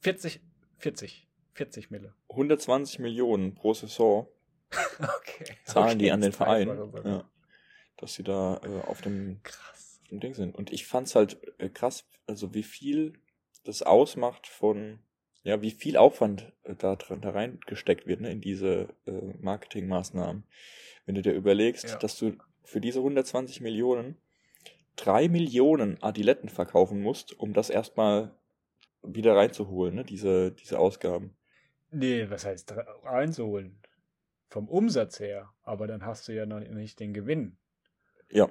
[0.00, 0.40] 40,
[0.78, 2.14] 40, 40 Mille.
[2.30, 4.28] 120 Millionen pro Saison
[4.98, 5.46] Okay.
[5.64, 6.68] zahlen okay, die an den Verein,
[7.04, 7.28] ja,
[7.96, 10.00] dass sie da äh, auf dem Krass.
[10.02, 10.54] auf dem Ding sind.
[10.54, 13.14] Und ich fand's halt äh, krass, also wie viel
[13.64, 14.98] das ausmacht von,
[15.42, 20.44] ja, wie viel Aufwand äh, da drin da reingesteckt wird, ne, in diese äh, Marketingmaßnahmen.
[21.06, 21.96] Wenn du dir überlegst, Ja.
[21.96, 24.16] dass du für diese 120 Millionen
[24.96, 28.34] drei Millionen Adiletten verkaufen musst, um das erstmal
[29.02, 31.36] wieder reinzuholen, ne, diese, diese Ausgaben.
[31.90, 32.74] Nee, was heißt
[33.04, 33.80] reinzuholen?
[34.48, 35.50] Vom Umsatz her.
[35.62, 37.58] Aber dann hast du ja noch nicht den Gewinn.
[38.30, 38.50] Ja.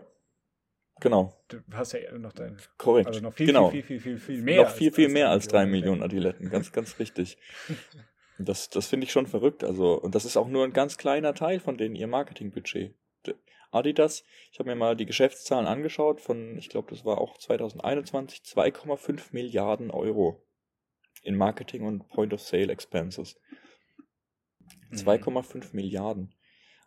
[0.99, 1.33] Genau.
[1.47, 2.57] Du hast ja noch dein.
[2.77, 3.07] Korrekt.
[3.07, 3.69] Also noch viel, genau.
[3.69, 4.63] viel, viel, viel, viel, viel mehr.
[4.63, 6.03] noch viel, viel mehr als drei Millionen Millionen.
[6.03, 6.49] Adiletten.
[6.49, 7.37] Ganz, ganz richtig.
[8.39, 9.63] Das, das finde ich schon verrückt.
[9.63, 12.93] Also, und das ist auch nur ein ganz kleiner Teil von denen ihr Marketingbudget.
[13.72, 18.41] Adidas, ich habe mir mal die Geschäftszahlen angeschaut von, ich glaube, das war auch 2021,
[18.41, 20.43] 2,5 Milliarden Euro
[21.24, 23.38] in Marketing und Point of Sale Expenses.
[24.89, 24.97] Mhm.
[24.97, 26.34] 2,5 Milliarden.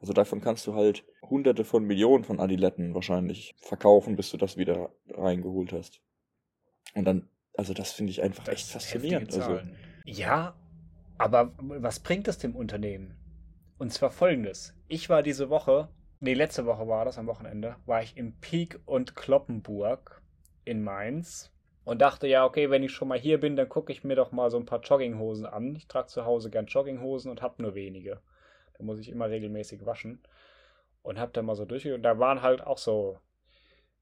[0.00, 4.56] Also davon kannst du halt hunderte von Millionen von Adiletten wahrscheinlich verkaufen, bis du das
[4.56, 6.00] wieder reingeholt hast.
[6.94, 9.34] Und dann, also das finde ich einfach Das echt faszinierend.
[9.34, 9.60] Also.
[10.06, 10.58] Ja,
[11.18, 13.16] aber was bringt es dem Unternehmen?
[13.78, 14.74] Und zwar folgendes.
[14.88, 15.90] Ich war diese Woche,
[16.20, 20.22] nee, letzte Woche war das, am Wochenende, war ich im Peak und Kloppenburg
[20.64, 21.52] in Mainz
[21.84, 24.30] und dachte, ja, okay, wenn ich schon mal hier bin, dann gucke ich mir doch
[24.30, 25.74] mal so ein paar Jogginghosen an.
[25.74, 28.20] Ich trage zu Hause gern Jogginghosen und habe nur wenige.
[28.78, 30.22] Da muss ich immer regelmäßig waschen.
[31.02, 31.90] Und habe da mal so durch.
[31.90, 33.18] Und da waren halt auch so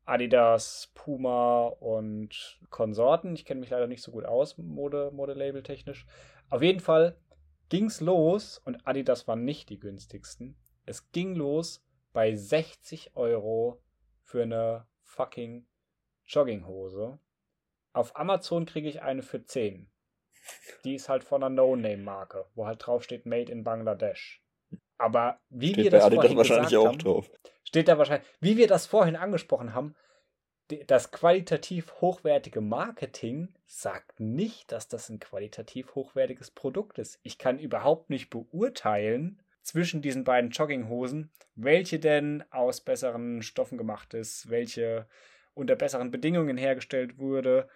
[0.04, 3.34] Adidas, Puma und Konsorten.
[3.34, 6.06] Ich kenne mich leider nicht so gut aus, Mode, Modelabel technisch.
[6.50, 7.16] Auf jeden Fall
[7.68, 10.56] ging's los und Adidas waren nicht die günstigsten.
[10.84, 11.84] Es ging los
[12.18, 13.80] bei 60 Euro
[14.24, 15.68] für eine fucking
[16.26, 17.20] Jogginghose.
[17.92, 19.88] Auf Amazon kriege ich eine für 10.
[20.82, 24.42] Die ist halt von einer No-Name-Marke, wo halt drauf steht Made in Bangladesch.
[24.96, 27.30] Aber wie wir steht bei das vorhin wahrscheinlich gesagt haben, drauf.
[27.62, 29.94] steht da wahrscheinlich, wie wir das vorhin angesprochen haben,
[30.88, 37.20] das qualitativ hochwertige Marketing sagt nicht, dass das ein qualitativ hochwertiges Produkt ist.
[37.22, 44.14] Ich kann überhaupt nicht beurteilen zwischen diesen beiden Jogginghosen, welche denn aus besseren Stoffen gemacht
[44.14, 45.06] ist, welche
[45.52, 47.68] unter besseren Bedingungen hergestellt wurde,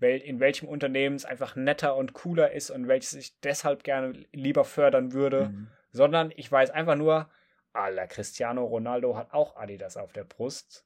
[0.00, 4.64] in welchem Unternehmen es einfach netter und cooler ist und welches ich deshalb gerne lieber
[4.64, 5.68] fördern würde Mhm.
[5.92, 7.30] sondern ich weiß einfach nur,
[7.72, 10.84] aller Cristiano Ronaldo hat auch Adidas auf der Brust.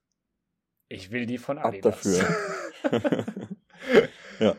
[0.88, 2.02] Ich will die von Ab Adidas.
[2.02, 2.36] dafür.
[4.40, 4.56] ja.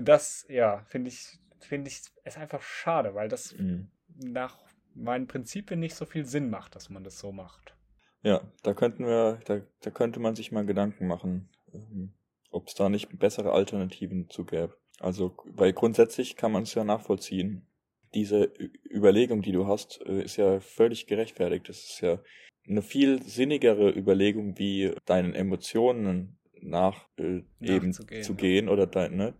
[0.00, 3.90] Das, ja, finde ich, finde ich, ist einfach schade, weil das Mhm.
[4.08, 4.58] nach
[4.94, 7.74] meinen Prinzipien nicht so viel Sinn macht, dass man das so macht.
[8.22, 12.12] Ja, da könnten wir, da, da könnte man sich mal Gedanken machen, ähm,
[12.50, 14.76] ob es da nicht bessere Alternativen zu gäbe.
[15.00, 17.66] Also, weil grundsätzlich kann man es ja nachvollziehen.
[18.14, 18.52] Diese
[18.90, 21.68] Überlegung, die du hast, äh, ist ja völlig gerechtfertigt.
[21.68, 22.20] Das ist ja
[22.68, 28.32] eine viel sinnigere Überlegung, wie deinen Emotionen nach äh, eben zu ja.
[28.34, 29.34] gehen oder dein, ne,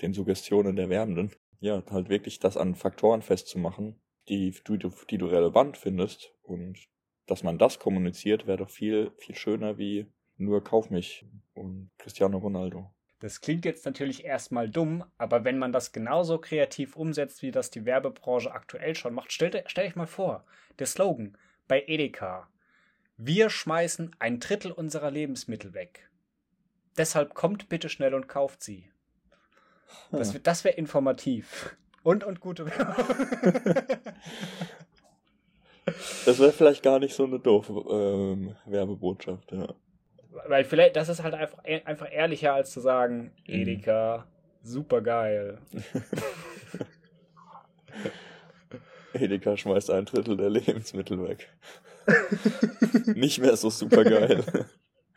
[0.00, 1.32] den Suggestionen der Werbenden.
[1.60, 6.78] Ja, halt wirklich das an Faktoren festzumachen, die, die, du, die du relevant findest und
[7.26, 10.06] dass man das kommuniziert, wäre doch viel, viel schöner wie
[10.36, 12.92] nur Kauf mich und Cristiano Ronaldo.
[13.20, 17.70] Das klingt jetzt natürlich erstmal dumm, aber wenn man das genauso kreativ umsetzt, wie das
[17.70, 20.44] die Werbebranche aktuell schon macht, stellt stell euch mal vor,
[20.80, 22.48] der Slogan bei Edeka.
[23.16, 26.10] Wir schmeißen ein Drittel unserer Lebensmittel weg.
[26.96, 28.90] Deshalb kommt bitte schnell und kauft sie.
[30.10, 30.42] Das, Hm.
[30.42, 31.76] das wäre informativ.
[32.02, 33.04] Und, und gute Werbung.
[36.24, 39.66] Das wäre vielleicht gar nicht so eine doofe ähm, Werbebotschaft, ja.
[40.46, 43.54] Weil vielleicht, das ist halt einfach, einfach ehrlicher, als zu sagen, Mhm.
[43.54, 44.26] Edeka,
[44.62, 45.58] super geil.
[49.12, 51.48] Edeka schmeißt ein Drittel der Lebensmittel weg.
[53.16, 54.44] nicht mehr so super geil.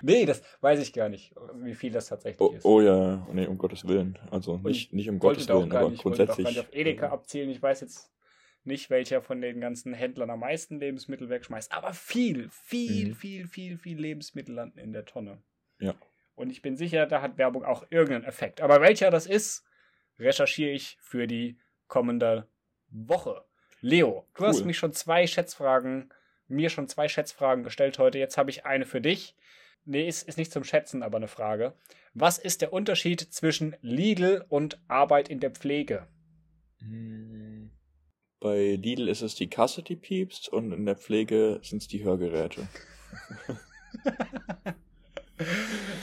[0.02, 2.66] Nee, das weiß ich gar nicht, wie viel das tatsächlich Oh, ist.
[2.66, 4.18] oh ja, nee, um Gottes Willen.
[4.32, 6.46] Also nicht, nicht um Gottes Willen, aber nicht, wollte da auch grundsätzlich.
[6.46, 7.50] gar nicht auf Edeka abzielen.
[7.50, 8.12] Ich weiß jetzt
[8.64, 13.16] nicht, welcher von den ganzen Händlern am meisten Lebensmittel wegschmeißt, aber viel, viel, Mhm.
[13.16, 15.41] viel, viel, viel Lebensmittel landen in der Tonne.
[15.80, 15.93] Ja.
[16.36, 18.62] Und ich bin sicher, da hat Werbung auch irgendeinen Effekt.
[18.62, 19.64] Aber welcher das ist,
[20.20, 22.48] recherchiere ich für die kommende
[22.89, 23.46] Woche.
[23.82, 24.50] Leo, du Cool.
[24.50, 26.12] hast mich schon zwei Schätzfragen,
[26.48, 28.18] mir schon zwei Schätzfragen gestellt heute.
[28.18, 29.36] Jetzt habe ich eine für dich.
[29.86, 31.74] Nee, ist, ist nicht zum Schätzen, aber eine Frage.
[32.14, 36.08] Was ist der Unterschied zwischen Lidl und Arbeit in der Pflege?
[36.80, 37.72] Hm,
[38.40, 42.04] Bei Lidl ist es die Kasse, die piepst, und in der Pflege sind es die
[42.04, 42.68] Hörgeräte.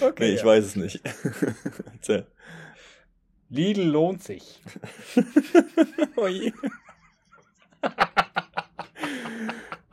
[0.00, 0.24] Okay.
[0.24, 0.46] Nee, ich ja.
[0.46, 1.00] weiß es nicht.
[3.48, 4.60] Lidl lohnt sich.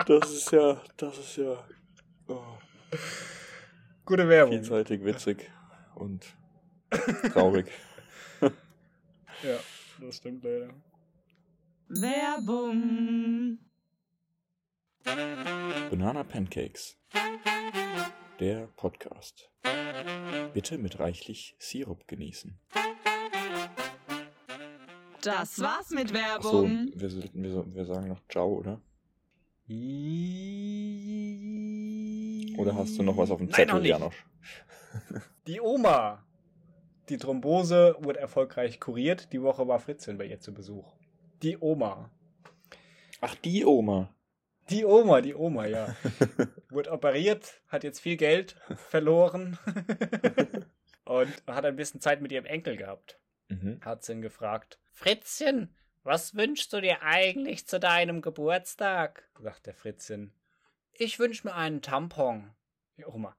[0.06, 1.64] Das ist ja, das ist ja
[2.28, 2.58] oh,
[4.10, 4.52] Gute Werbung.
[4.54, 5.50] vielseitig witzig
[5.96, 6.26] und
[7.34, 7.68] traurig.
[9.42, 9.58] Ja,
[10.02, 10.74] das stimmt leider.
[11.88, 13.58] Werbung.
[15.06, 16.98] Banana Pancakes.
[18.42, 19.50] Der Podcast.
[20.54, 22.60] Bitte mit reichlich Sirup genießen.
[25.22, 26.90] Das war's mit Werbung.
[26.96, 28.82] wir, sollten- wir, so- wir sagen noch Ciao, oder?
[32.58, 33.86] Oder hast du noch was auf dem Zettel.
[33.86, 34.26] Janosch?
[35.48, 36.26] Die Oma.
[37.10, 39.32] Die Thrombose wurde erfolgreich kuriert.
[39.32, 40.96] Die Woche war Fritzchen bei ihr zu Besuch.
[41.44, 42.10] Die Oma.
[43.22, 44.14] Ach, die Oma.
[44.70, 45.96] Die Oma, die Oma, ja.
[46.70, 48.56] wurde operiert, hat jetzt viel Geld
[48.90, 49.58] verloren
[51.06, 53.20] und hat ein bisschen Zeit mit ihrem Enkel gehabt.
[53.50, 53.80] Mhm.
[53.82, 54.80] Hat sie ihn gefragt.
[54.94, 59.28] Fritzchen, was wünschst du dir eigentlich zu deinem Geburtstag?
[59.40, 60.34] sagt der Fritzchen.
[60.94, 62.54] Ich wünsch mir einen Tampon.
[62.98, 63.36] Die Oma.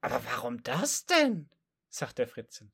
[0.00, 1.48] Aber warum das denn?
[1.88, 2.72] sagt der Fritzchen.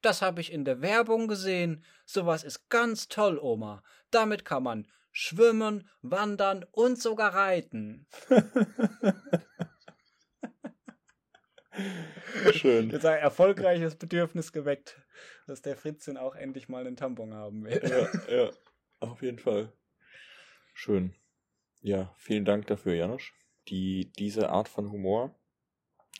[0.00, 1.84] Das habe ich in der Werbung gesehen.
[2.04, 3.82] Sowas ist ganz toll, Oma.
[4.10, 8.06] Damit kann man schwimmen, wandern und sogar reiten.
[12.52, 12.90] Schön.
[12.90, 15.00] Jetzt ein erfolgreiches Bedürfnis geweckt,
[15.46, 17.80] dass der Fritzchen auch endlich mal einen Tampon haben will.
[18.28, 18.50] Ja, ja,
[19.00, 19.72] auf jeden Fall.
[20.74, 21.14] Schön.
[21.80, 23.34] Ja, vielen Dank dafür, Janosch.
[23.68, 25.34] Die, diese Art von Humor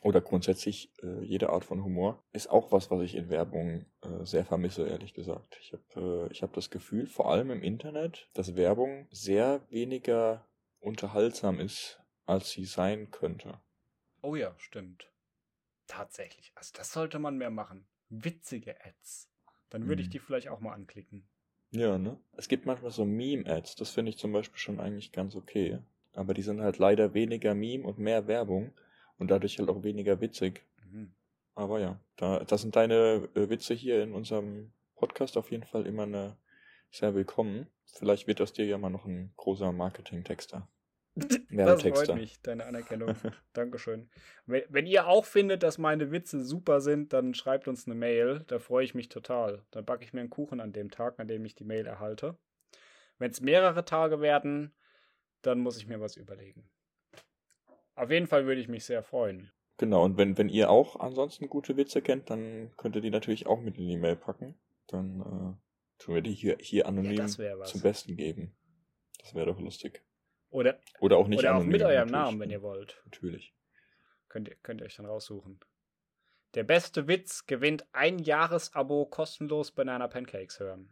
[0.02, 4.24] oder grundsätzlich äh, jede Art von Humor ist auch was, was ich in Werbung äh,
[4.24, 5.58] sehr vermisse, ehrlich gesagt.
[5.60, 10.48] Ich habe äh, ich hab das Gefühl, vor allem im Internet, dass Werbung sehr weniger
[10.80, 13.60] unterhaltsam ist, als sie sein könnte.
[14.22, 15.11] Oh ja, stimmt.
[15.86, 16.52] Tatsächlich.
[16.54, 17.86] Also das sollte man mehr machen.
[18.08, 19.28] Witzige Ads.
[19.70, 20.12] Dann würde ich Mhm.
[20.12, 21.28] die vielleicht auch mal anklicken.
[21.70, 22.18] Ja, ne?
[22.36, 25.78] Es gibt manchmal so Meme-Ads, das finde ich zum Beispiel schon eigentlich ganz okay.
[26.12, 28.72] Aber die sind halt leider weniger Meme und mehr Werbung
[29.16, 30.66] und dadurch halt auch weniger witzig.
[30.84, 31.14] Mhm.
[31.54, 35.86] Aber ja, da, da sind deine äh, Witze hier in unserem Podcast auf jeden Fall
[35.86, 36.36] immer eine,
[36.90, 37.66] sehr willkommen.
[37.86, 40.68] Vielleicht wird aus dir ja mal noch ein großer Marketing-Texter.
[41.50, 43.14] Das freut mich, deine Anerkennung.
[43.52, 44.08] Dankeschön.
[44.46, 48.44] Wenn, wenn ihr auch findet, dass meine Witze super sind, dann schreibt uns eine Mail.
[48.46, 49.62] Da freue ich mich total.
[49.70, 52.38] Dann backe ich mir einen Kuchen an dem Tag, an dem ich die Mail erhalte.
[53.18, 54.72] Wenn es mehrere Tage werden,
[55.42, 56.68] dann muss ich mir was überlegen.
[57.94, 59.50] Auf jeden Fall würde ich mich sehr freuen.
[59.76, 63.46] Genau, und wenn, wenn ihr auch ansonsten gute Witze kennt, dann könnt ihr die natürlich
[63.46, 64.54] auch mit in die Mail packen.
[64.86, 67.70] Dann äh, tun wir die hier, hier anonym was.
[67.70, 68.54] zum Besten geben.
[69.20, 70.02] Das wäre doch lustig.
[70.52, 71.72] Oder, Oder auch nicht oder auch anonym.
[71.72, 72.08] mit eurem.
[72.08, 73.00] Namen, wenn ihr wollt.
[73.06, 73.54] Natürlich.
[74.28, 75.58] Könnt ihr, könnt ihr euch dann raussuchen.
[76.54, 80.90] Der beste Witz gewinnt ein Jahresabo kostenlos Banana Pancakes hören.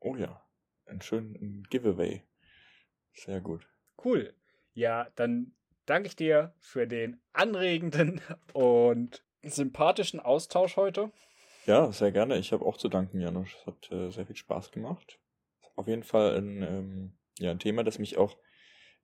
[0.00, 0.44] Oh ja,
[0.86, 2.24] ein schönen Giveaway.
[3.14, 3.68] Sehr gut.
[4.04, 4.34] Cool.
[4.74, 5.54] Ja, dann
[5.86, 8.20] danke ich dir für den anregenden
[8.52, 11.12] und sympathischen Austausch heute.
[11.66, 12.38] Ja, sehr gerne.
[12.38, 13.54] Ich habe auch zu danken, Janusz.
[13.60, 15.20] Es hat äh, sehr viel Spaß gemacht.
[15.76, 18.36] Auf jeden Fall ein, ähm, ja, ein Thema, das mich auch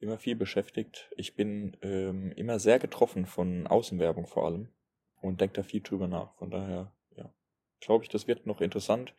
[0.00, 1.10] immer viel beschäftigt.
[1.16, 4.68] Ich bin ähm, immer sehr getroffen von Außenwerbung vor allem
[5.20, 6.34] und denke da viel drüber nach.
[6.36, 7.32] Von daher, ja,
[7.80, 9.14] glaube ich, das wird noch interessant.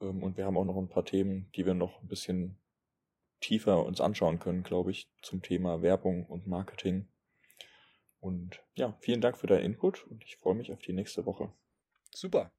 [0.00, 2.58] Ähm, und wir haben auch noch ein paar Themen, die wir noch ein bisschen
[3.40, 7.08] tiefer uns anschauen können, glaube ich, zum Thema Werbung und Marketing.
[8.18, 11.52] Und ja, vielen Dank für deinen Input und ich freue mich auf die nächste Woche.
[12.10, 12.50] Super.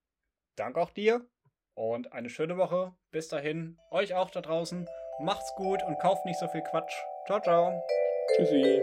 [0.56, 1.28] Danke auch dir
[1.74, 2.96] und eine schöne Woche.
[3.12, 4.88] Bis dahin, euch auch da draußen.
[5.20, 6.96] Macht's gut und kauft nicht so viel Quatsch.
[7.26, 7.84] Ciao, ciao.
[8.36, 8.82] Tschüssi.